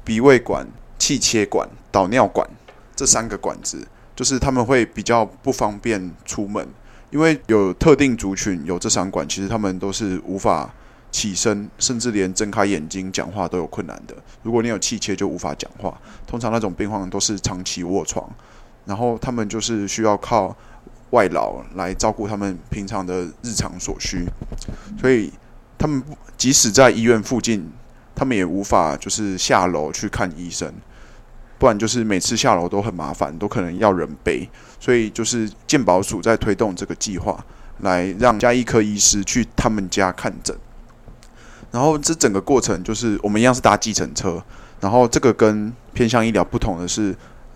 [0.03, 2.47] 鼻胃管、气切管、导尿管
[2.95, 6.67] 这三个管子，就是他们会比较不方便出门，
[7.11, 10.73] 因为有特定族群有这三管，其实他们都是无法
[11.11, 14.15] 起身，甚至连睁开眼睛讲话都有困难的。
[14.43, 15.95] 如果你有气切，就无法讲话。
[16.25, 18.29] 通常那种病患都是长期卧床，
[18.85, 20.55] 然后他们就是需要靠
[21.11, 24.25] 外劳来照顾他们平常的日常所需，
[24.99, 25.31] 所以
[25.77, 26.03] 他们
[26.37, 27.71] 即使在医院附近，
[28.15, 30.73] 他们也无法就是下楼去看医生，
[31.57, 34.49] 不然就是每次下楼都很麻烦，都可能要人背。
[34.79, 37.43] 所以就是健保署在推动这个计划，
[37.79, 40.55] 来让加医科医师去他们家看诊。
[41.71, 44.41] 然后这整个过程就是我们一样是搭计程车，
[44.79, 47.15] 然后这个跟偏向医疗不同的是，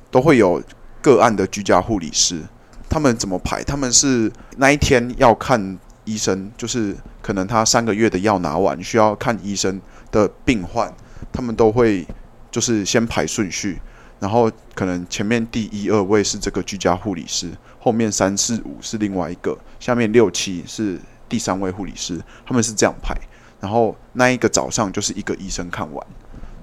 [0.09, 0.61] 都会有
[1.01, 2.41] 个案的居家护理师。
[2.89, 3.63] 他们怎么排？
[3.63, 5.77] 他们是那一天要看
[6.09, 9.79] 医生，就是可能他三个月的药拿完，需要看医生
[10.11, 10.91] 的病患，
[11.31, 12.03] 他们都会
[12.49, 13.79] 就是先排顺序，
[14.19, 23.15] 然后可能前面第一二位是这个居家护理师，后面三四五是另外一个，下面六七是第三位护理师，他们是这样排。
[23.61, 26.07] 然后那一个早上就是一个医生看完，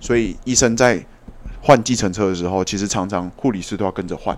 [0.00, 1.04] 所以医生在
[1.61, 4.35] 换计程车的时候，其实常常护理师都要跟着换，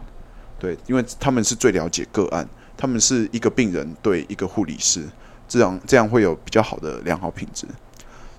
[0.59, 5.05] 对，因为他们是最了解个案，他们是一个病人对一个护理师，
[5.47, 7.67] 这样这样会有比较好的良好品质。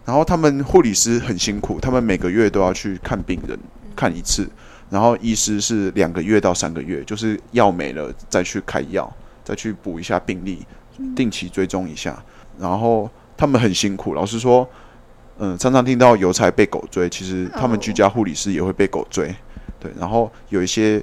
[0.04, 3.60] 然后他们护理师很辛苦，他们每个月都要去看病人
[3.96, 4.50] 看一次，
[4.90, 10.66] 然后医师是两个月到三个月，就是药没了再去开药，再去补一下病历，
[11.16, 12.24] 定期追踪一下，
[12.58, 13.08] 然后。
[13.40, 14.70] 他们很辛苦，老实说，
[15.38, 19.34] 嗯，常常听到邮差被狗追，其实他们居家护理师也会被狗追，
[19.80, 19.90] 对。
[19.98, 21.02] 然后有一些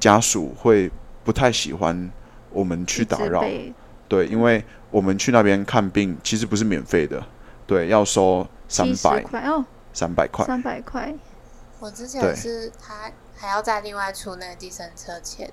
[0.00, 0.90] 家属会
[1.22, 2.10] 不太喜欢
[2.50, 3.44] 我们去打扰，
[4.08, 7.22] 对，因为我们去那边看病其实不是免费的，
[7.66, 9.20] 对，要收三百。
[9.22, 11.14] 块哦，三百块，三百块。
[11.80, 15.50] 我之前是他还要再另外出那个计程车钱，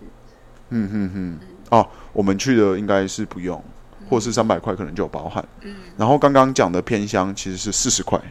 [0.70, 1.40] 嗯嗯嗯，
[1.70, 3.64] 哦，我们去的应该是不用。
[4.08, 8.22] 或是三百块可能就有包含，嗯，然后刚刚讲的偏乡其实是四十块，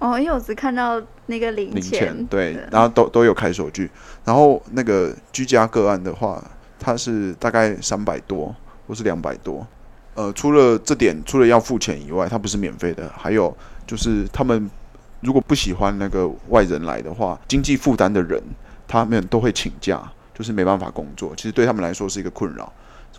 [0.00, 3.88] 哦，因为我只看到那个零零钱，对，然后都都有开手据，
[4.24, 6.42] 然后那个居家个案的话，
[6.82, 8.54] 它是大概三百多
[8.88, 9.64] 或是两百多，
[10.14, 13.56] 呃，除了这点，除了要付钱以外，它不是免费的，还有
[13.86, 14.68] 就是他们
[15.20, 18.42] 如果不喜欢那个外人来的话，经济负担的人，
[18.88, 20.02] 他们都会请假，
[20.34, 22.70] 就是没办法工作，其实对他们来说是一个困扰。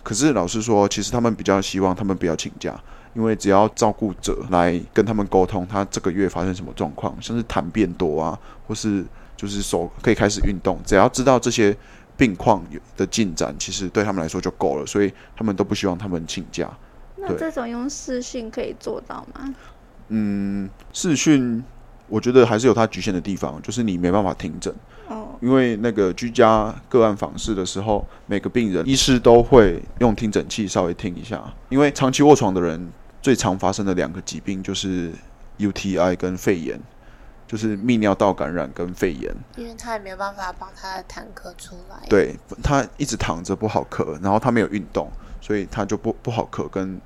[0.04, 2.78] 可是老实说，其实他们比较希望他们不要请假，
[3.14, 8.38] 因为只要照顾者来跟他们沟通，他这个月发生什么状况，像是痰变多啊，
[8.68, 9.06] 或是
[9.38, 11.74] 就是手可以开始运动，只要知道这些
[12.24, 16.72] 病况有的进展，其实对他们来说就够了，所以他们都不希望他们请假。
[17.18, 19.54] 那这种用视讯可以做到吗？
[20.08, 21.62] 嗯，视讯
[22.08, 24.74] 我觉得还是有它局限的地方，就是你没办法听诊，
[25.10, 32.90] 哦，因为那个居家个案访视的时候，每个病人医师都会用听诊器稍微听一下，因为长期卧床的人
[33.22, 35.12] 最常发生的两个疾病就是
[35.60, 36.80] UTI 跟肺炎，
[37.54, 39.32] 就是泌尿道感染跟肺炎。
[39.56, 45.08] 因为他也没有办法帮他的痰咳出来。，对他一直躺着不好咳，然后他没有运动，
[45.40, 47.00] 所以他就不不好咳，跟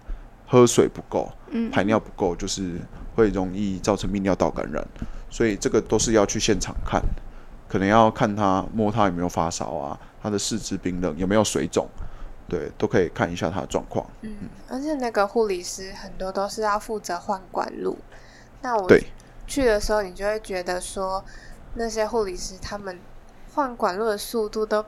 [0.48, 2.80] 喝水不够、嗯，排尿不够，就是
[3.14, 4.82] 会容易造成泌尿道感染。
[5.30, 7.04] 所以这个都是要去现场看，
[7.68, 11.86] 可能要看他摸他有没有发烧啊，他的四肢冰冷有没有水肿，
[12.48, 14.10] 对，都可以看一下他的状况。
[14.22, 14.34] 嗯，
[14.70, 17.98] 而且那个护理师很多都是要负责换管路。
[18.62, 19.04] 那我对
[19.48, 21.24] 去的时候，你就会觉得说，
[21.76, 23.00] 那些护理师他们
[23.56, 24.86] 换管路的速度都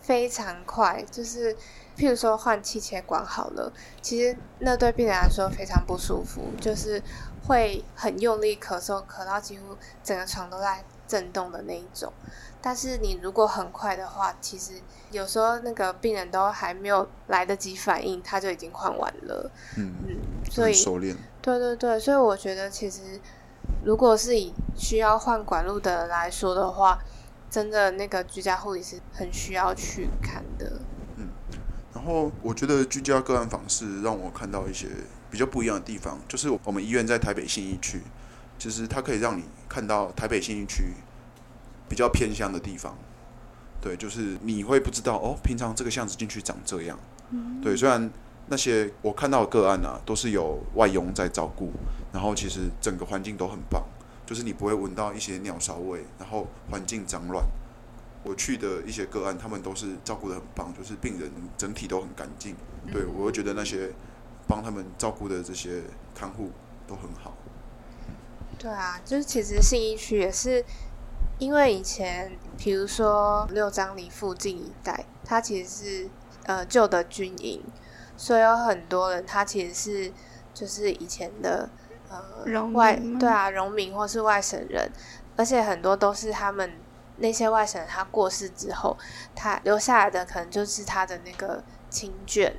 [0.00, 1.54] 非常快，就是
[1.96, 7.02] 譬如说换气切管好了，其实那对病人来说非常不舒服，就是
[7.46, 12.12] 会很用力咳嗽，咳到几乎整个床都在震动的那一种。
[12.62, 14.74] 但是你如果很快的话，其实
[15.10, 19.50] 有时候那个病人都还没有来得及反应，他就已经换完了。
[19.78, 20.16] 嗯，嗯，
[20.50, 21.16] 所以很熟练。
[21.40, 23.18] 对对对，所以我觉得其实
[23.84, 26.98] 如果是以需要换管路的人来说的话，
[27.50, 30.80] 真的那个居家护理是很需要去看的。
[31.16, 31.28] 嗯
[31.92, 34.86] 然后我觉得居家个案访视让我看到一些
[35.30, 38.00] 比较不一样的地方，就是我们医院在台北信义区，
[38.58, 40.94] 其实它可以让你看到台北信义区
[41.88, 42.96] 比较偏乡的地方。
[43.82, 46.98] 对，就是你会不知道哦，平常这个巷子进去长这样。
[47.30, 48.10] 嗯对，虽然
[48.48, 51.70] 那些我看到的个案啊，都是有外佣在照顾，
[52.12, 53.84] 然后其实整个环境都很棒，
[54.26, 57.44] 就是你不会闻到一些鸟骚味，然后环境脏乱。
[58.22, 62.54] 我去的一些个案，他们都是照顾的很棒，就是病人整体都很干净。
[62.92, 63.92] 对我会觉得那些
[64.46, 65.82] 帮他们照顾的这些
[66.14, 66.50] 看护
[66.86, 67.34] 都很好。
[68.58, 70.62] 对啊，就是其实信义区也是
[71.38, 76.10] 因为以前，比如说六张里附近一带，它其实是
[76.44, 77.62] 呃旧的军营，
[78.18, 80.12] 所以有很多人他其实是
[80.52, 81.70] 就是以前的
[82.10, 84.90] 呃农外对啊农民或是外省人，
[85.36, 86.70] 而且很多都是他们
[87.16, 88.98] 那些外省人他过世之后，
[89.34, 92.52] 他留下来的可能就是他的那个亲眷。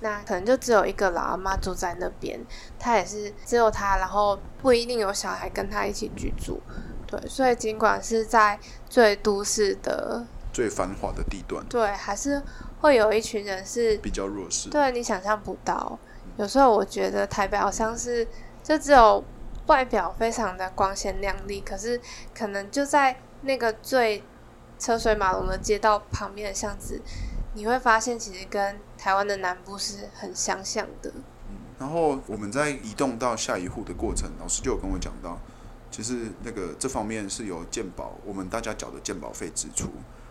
[0.00, 2.38] 那可能就只有一个老阿妈住在那边，
[2.78, 6.60] 他也是只有他，然后不一定有小孩跟他一起居住。
[7.06, 12.42] 对，所以尽管是在最都市的，最繁华的地段对，还是
[12.80, 14.68] 会有一群人是比较弱势。
[14.68, 15.98] 对你想象不到。
[16.36, 18.26] 有时候我觉得台北好像是
[18.64, 19.22] 就只有
[19.66, 22.00] 外表非常的光鲜亮丽，可是
[22.34, 24.24] 可能就在那个最
[24.78, 27.00] 车水马龙的街道旁边的巷子，
[27.52, 31.12] 你会发现其实跟台湾的南部是很相像的。
[31.78, 35.38] 然后我们在移动到下一户的过程，老师就有跟我讲到，
[35.90, 39.90] 其实那个这方面是有鉴宝，我们大家缴的鉴保费支出，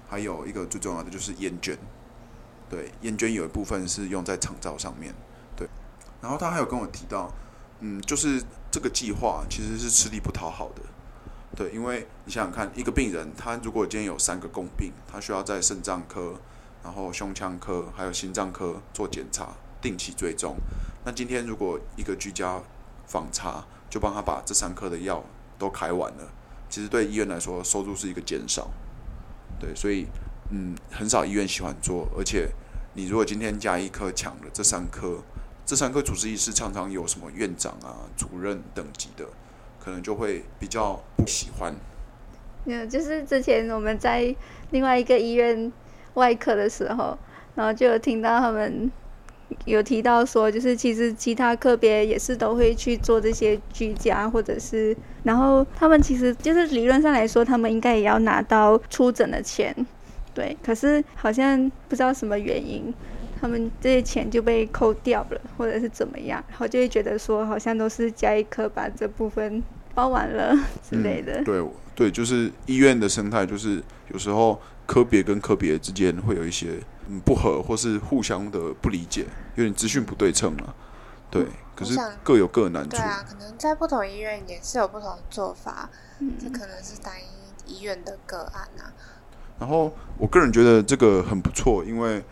[0.10, 1.78] 还有一个最重要的就是烟卷，
[2.68, 5.14] 对，烟卷有一部分是用在长照上面，
[5.56, 5.68] 对。
[6.22, 7.32] 然后他还有跟我提到，
[7.86, 10.82] 嗯，就是这个计划其实是吃力不讨好的，
[11.54, 16.40] 对，因为你想想看，一个病人他如果今天有三个共病，他需要在肾脏科、
[16.82, 19.50] 然后胸腔科还有心脏科做检查，
[19.82, 20.56] 定期追踪。
[21.04, 22.62] 那今天如果一个居家
[23.06, 25.22] 访查就帮他把这三科的药
[25.60, 26.32] 都开完了，
[26.70, 28.72] 其实对医院来说收入是一个减少。
[29.60, 30.08] 对，所以
[30.52, 32.50] 嗯，很少医院喜欢做，而且
[32.94, 35.22] 你如果今天加一颗抢了这三颗，
[35.66, 39.26] 这三个主治医师常常有什么院长啊、主任等级的，
[39.80, 41.74] 可能就会比较不喜欢。
[42.66, 44.36] 嗯，就是之前我们在
[44.72, 45.72] 另外一个医院
[46.16, 47.18] 外科的时候，
[47.56, 48.92] 然后就有听到他们
[49.66, 59.76] 有提到说，就是其实其他科别也是都会去做这些居家，或者是，然后他们其实就是理论上来说，他们应该也要拿到出诊的钱，
[60.34, 62.94] 对，可是好像不知道什么原因。
[63.44, 69.62] 他们这些钱就被扣掉了，或者是怎么样，然后就会觉得说，好像都是加一科把这部分
[69.94, 71.42] 包完了之类的。
[71.42, 73.84] 嗯、对对，就是医院的生态，就是
[74.14, 76.80] 有时候科别跟科别之间会有一些
[77.10, 79.26] 嗯不合，或是互相的不理解，
[79.56, 80.74] 有点资讯不对称了。
[81.30, 82.92] 对，可是各有各的难处。
[82.92, 85.90] 对啊，可能在不同医院也是有不同的做法，
[86.20, 87.12] 嗯这可能是单
[87.68, 88.88] 一医院的个案啊。
[89.60, 92.24] 然后我个人觉得这个很不错，因为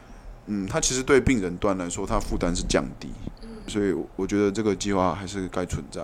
[0.48, 3.10] 嗯，它其实对病人端来说，它负担是降低，
[3.68, 6.04] 所以我觉得这个计划还是该存在。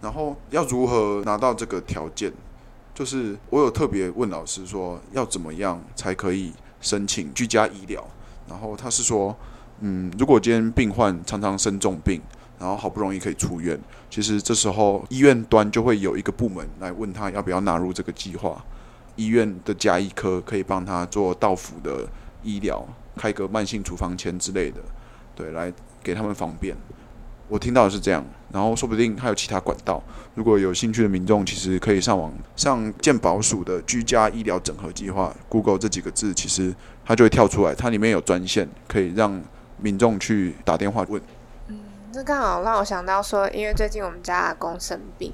[0.00, 2.32] 然后要如何拿到这个条件？
[2.94, 8.04] 就是我有特别问老师说，要怎么样才可以申请居家医疗。
[8.48, 9.36] 然后他是说，
[9.80, 12.20] 嗯，如果今天病患常常生重病，
[12.58, 13.78] 然后好不容易可以出院，
[14.10, 18.64] 其实这时候医院端就会有一个部门来问他要不要纳入这个计划。
[19.14, 22.08] 医院的加医科可以帮他做到府的
[22.48, 22.82] 医疗，
[23.16, 24.80] 开个慢性处方签之类的，
[25.36, 25.70] 对，来
[26.02, 26.74] 给他们方便。
[27.48, 30.02] 我听到的是这样，然后说不定还有其他管道。
[30.34, 36.74] 如果有兴趣的民众，其实可以上网上健保署的居家医疗整合计划，Google 这几个字，其实
[37.04, 39.42] 它就会跳出来，它里面有专线，可以让
[39.78, 41.20] 民众去打电话问。
[41.68, 41.78] 嗯，
[42.12, 45.32] 这刚好让我想到说，因为最近我们家阿公生病，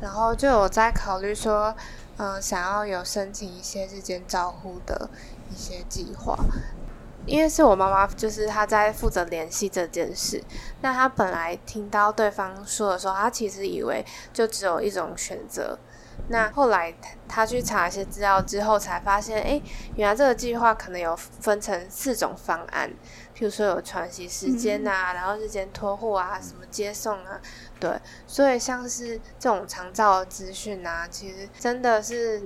[0.00, 1.74] 然后就有在考虑说。
[2.18, 5.10] 嗯，想要有申请一些日间照护的
[5.50, 6.36] 一些计划，
[7.26, 10.42] 因为是我妈妈，就是她在负责联系这件事。
[10.82, 15.78] 那她本来听到对方说的时候，她其实以为就只有一种选择。
[16.28, 16.92] 那后来
[17.28, 19.60] 她去查一些资料之后，才发现，哎，
[19.96, 22.90] 原来这个计划可能有分成四种方案。
[23.36, 27.38] 譬如说有喘息时间啊，然后日间托护啊，什么接送啊，
[27.78, 27.90] 对，
[28.26, 32.42] 所以像是这种长照的资讯啊，其实真的是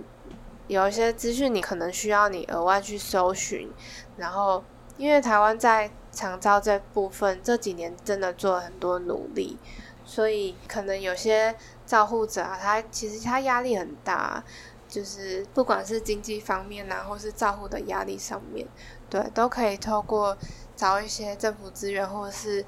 [0.70, 3.70] 有一些资讯你可能需要你额外去搜寻，
[4.16, 4.62] 然后
[4.96, 9.58] 因为台湾在长照这部分这几年真的做了很多努力，
[10.04, 11.54] 所以可能有些
[11.84, 14.42] 照护者啊，他其实他压力很大，
[14.88, 18.66] 就是不管是经济方面呐，或是照护的压力上面，
[19.08, 20.36] 对，都可以透过。
[20.76, 22.64] 找一些政府资源或者是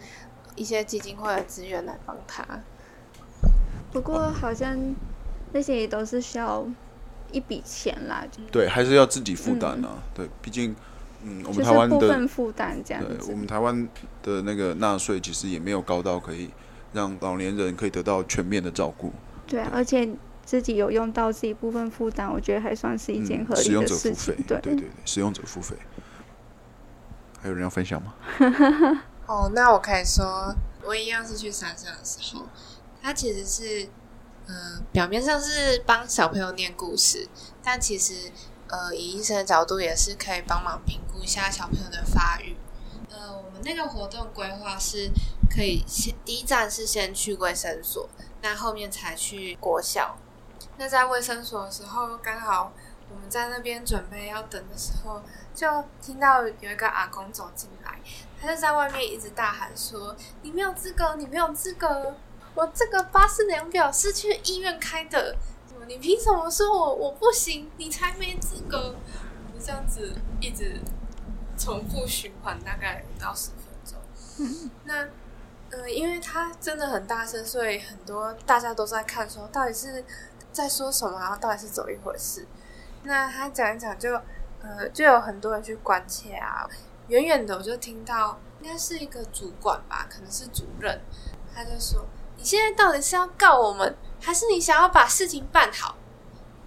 [0.55, 2.45] 一些基金会的资源来帮他。
[3.91, 4.95] 不过好像
[5.55, 6.63] 那些也都是需要
[7.33, 8.25] 一笔钱啦。
[8.51, 9.99] 对，还是要自己负担啊。
[10.15, 10.75] 对，毕竟
[11.25, 13.31] 嗯，我们台湾的部分负担这样子。
[13.31, 13.89] 我们台湾
[14.23, 16.51] 的那个纳税其实也没有高到可以
[16.93, 19.13] 让老年人可以得到全面的照顾。
[19.47, 20.09] 对啊，而且
[20.45, 24.35] 自己有用到自己部分负担，我觉得还算是一件合理的事情。
[24.47, 25.77] 对对对，使用者付费。
[27.41, 28.15] 还有人要分享吗？
[29.27, 30.55] 哦，那我可以说，
[30.85, 32.47] 我一样是去山上的时候，
[33.01, 33.89] 他其实是，
[34.47, 37.29] 呃，表面上是帮小朋友念故事，
[37.63, 38.31] 但其实，
[38.69, 42.57] 呃，以医生的角度也是可以帮忙评估一下小朋友的发育。
[43.11, 45.11] 呃，我们那个活动规划是
[45.51, 48.09] 可以先第一站是先去卫生所，
[48.43, 50.17] 那后面才去国小。
[50.79, 52.73] 那在卫生所的时候，刚好
[53.11, 55.23] 我们在那边准备要等的时候。
[55.55, 58.01] 就听到有一个阿公走进来，
[58.41, 62.15] 他就在外面一直大喊说：“你没有资格，你没有资格！
[62.55, 65.37] 我这个巴氏量表是去医院开的，
[65.87, 67.71] 你凭什么说我我不行？
[67.77, 68.95] 你才没资格！”
[69.53, 70.81] 就这样子一直
[71.57, 74.71] 重复循环，大概五到十分钟。
[74.85, 75.09] 那
[75.71, 80.05] 呃，因为他真的很大声，所以很多大家都在看，说到底是
[80.53, 82.47] 在说什么，然后到底是怎么一回事？
[83.05, 84.21] 那他讲一讲就。
[84.65, 86.65] 呃，就有很多人去关切啊。
[87.09, 91.01] 远远的我就听到，应该是一个主管吧，可能是主任，
[91.53, 92.07] 他就说
[92.43, 95.97] ：“你现在到底是要告我们，还是你想要把事情办好？”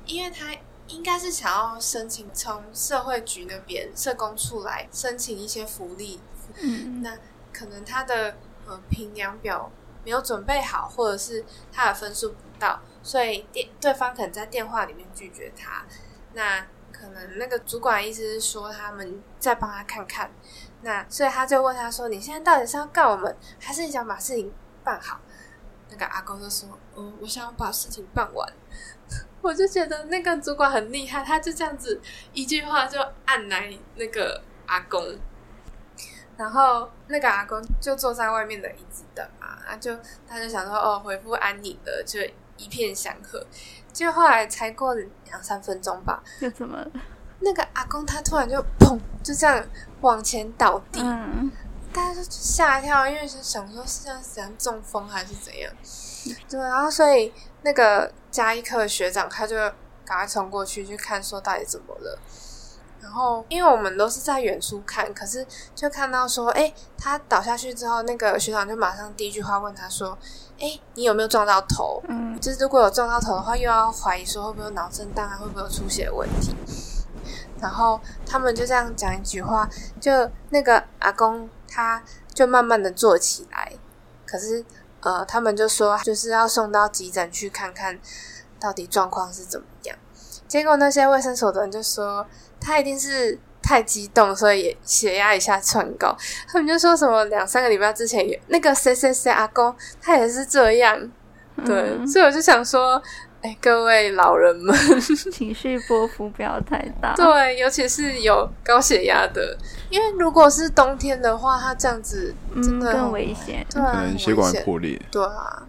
[0.07, 0.55] 因为他
[0.88, 6.21] 应该是想要申请从社会局那边社工处来申请一些福利。
[6.61, 7.17] 嗯，那
[7.51, 9.69] 可能他的呃评量表
[10.05, 15.84] 没有准备好，或者是他的分数不到，所以电对方可能在电话里面拒绝他。
[16.32, 20.32] 那可能那个主管意思是说，他们再帮他看看，
[20.84, 25.19] 那所以他就问他说：“你现在到底是要告我们，还是你想把事情办好？”
[25.89, 28.53] 那个阿公就说：“嗯，我想把事情办完。”
[29.41, 32.01] 我就觉得那个主管很厉害，他就这样子
[32.33, 35.17] 一句话就按来那个阿公，
[36.36, 39.95] 然后那个阿公就坐在外面的椅子等嘛，他就
[40.27, 42.19] 他就想说：“哦，回复安宁的，就
[42.57, 43.45] 一片祥和。”
[43.93, 46.83] 就后来才过两三分钟吧， 又怎么？
[47.39, 49.63] 那个阿公他突然就砰，就这样
[50.01, 50.99] 往前倒地，
[51.96, 55.72] 大家就吓一跳，因为是想说是像怎样中风还是怎样。
[56.50, 59.56] 对，然后所以那个加一科的学长他就
[60.04, 62.20] 赶快冲过去去看，说到底怎么了。
[63.02, 70.18] 然后因为我们都是在远处看，可是就看到说，哎，他倒下去之后，那个学长就马上第一句话问他说。
[70.58, 72.02] 哎，你有没有撞到头？
[72.08, 76.56] 嗯，就是如果有撞到头的话，又要怀疑说会不会有脑震荡啊，会不会有出血问题。
[77.60, 79.70] 然后他们就这样讲一句话，
[80.00, 82.01] 就那个阿公他
[82.34, 83.73] 就慢慢的坐起来，
[84.26, 84.63] 可是
[85.01, 87.99] 呃，他们就说就是要送到急诊去看看
[88.59, 89.97] 到底状况是怎么样。
[90.47, 92.26] 结果那些卫生所的人就说
[92.61, 93.38] 他一定是。
[93.67, 96.15] 太激动，所以血压一下窜高。
[96.47, 101.11] 他们就说什么两三个礼拜之前有那个谁谁谁阿公，他也是这样。
[101.65, 103.01] 对，所以我就想说，
[103.46, 104.76] 哎，各位老人们，
[105.32, 107.14] 情绪波幅不要太大。
[107.14, 109.56] 对，尤其是有高血压的，
[109.91, 115.00] 因为如果是冬天的话，它这样子真的更危险，对啊，可能血管破裂。
[115.12, 115.62] 对啊，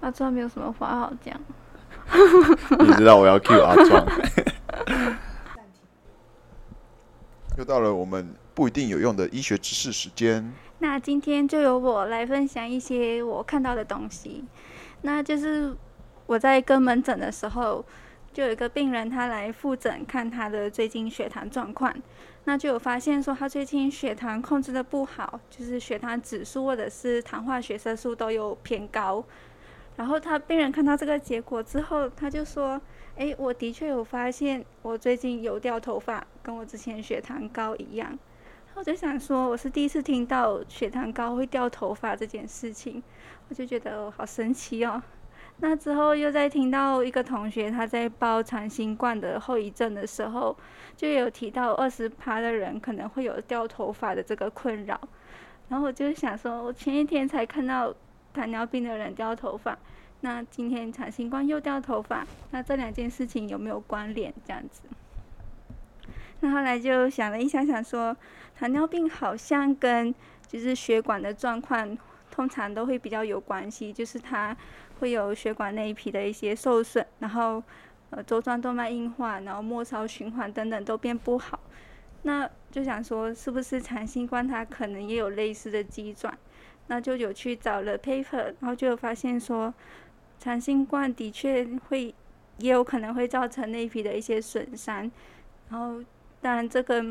[0.00, 1.34] 阿壮没有什么话好讲。
[2.78, 4.06] 你知道我要 Q 阿壮。
[7.56, 10.52] 又到了我们不一定有用的医学知识时间。
[10.80, 14.44] 那今天就由我来分享一些我看到的东西。
[15.06, 15.76] 那就是
[16.24, 17.84] 我在跟门诊的时候，
[18.32, 21.94] 就有一个病人他来复诊看他的最近血糖状况，
[22.44, 29.22] 那就有发现说他最近血糖控制的不好，就是血糖指数或者是糖化血色素都有偏高。
[29.96, 32.80] 然后他病人看到这个结果之后，他就说
[33.16, 38.18] ：“诶，我的确有发现我最近有掉头发，跟我之前血糖高一样。”
[38.76, 43.00] 我就想说，我是第一次听到血糖高会掉头发这件事情。
[43.48, 45.00] 我就觉得好神奇哦。
[45.58, 50.56] 那之后又在听到一个同学他在报长新冠的后遗症的时候，
[50.96, 55.00] 就有提到二十趴的人可能会有掉头发的这个困扰。
[55.68, 57.94] 然后我就想说，我前一天才看到
[58.32, 59.78] 糖尿病的人掉头发，
[60.22, 64.34] 那今天长新冠又掉头发，那这两件事情有没有关联？
[64.44, 64.82] 这样子。
[66.44, 68.14] 那后来就想了一想，想说
[68.54, 70.14] 糖尿病好像跟
[70.46, 71.98] 就是血管的状况。
[72.30, 74.56] 通常都会比较有关系，就是它
[74.98, 77.62] 会有血管内皮的一些受损，然后
[78.10, 81.60] 呃周状动脉硬化，然后末梢循环等等都变不好。
[82.22, 86.36] 那就想说，是不是长新冠它可能也有类似的机转？
[86.88, 89.72] 那就有去找了 paper，然后就有发现说，
[90.40, 92.12] 长新冠的确会
[92.58, 95.08] 也有可能会造成内皮的一些损伤。
[95.68, 96.02] 然后
[96.44, 97.02] 当然这个。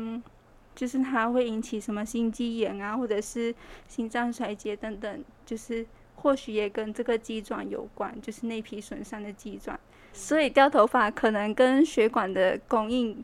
[0.76, 3.54] 就是它会引起什么心肌炎啊，或者是
[3.86, 9.78] 心脏衰竭等等，就是或许也跟这个肌转有关，就是内皮损伤的肌转。
[10.12, 13.22] 所以掉头发可能跟血管的供应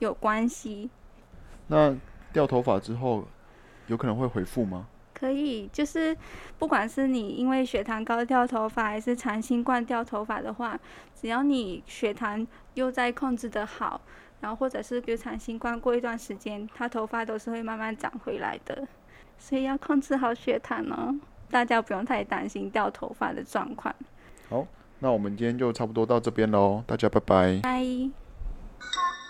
[0.00, 0.90] 有关系。
[1.68, 1.96] 那
[2.30, 3.26] 掉头发之后，
[3.86, 4.86] 有可能会恢复吗？
[5.14, 6.14] 可以，就是
[6.58, 10.78] 不管是你因为血糖高掉头发，还是长新冠掉头发的话，
[11.18, 13.98] 只要你血糖又在控制的好。
[14.42, 18.86] 然后或者是流产新冠过一段时间，它头发都是会慢慢长回来的，
[19.38, 21.14] 所以要控制好血糖哦，
[21.48, 23.94] 大家不用太担心掉头发的状况。
[24.50, 24.66] 好，
[24.98, 27.60] 那我们今天就差不多到这边喽，大家拜拜。
[27.62, 29.21] 拜。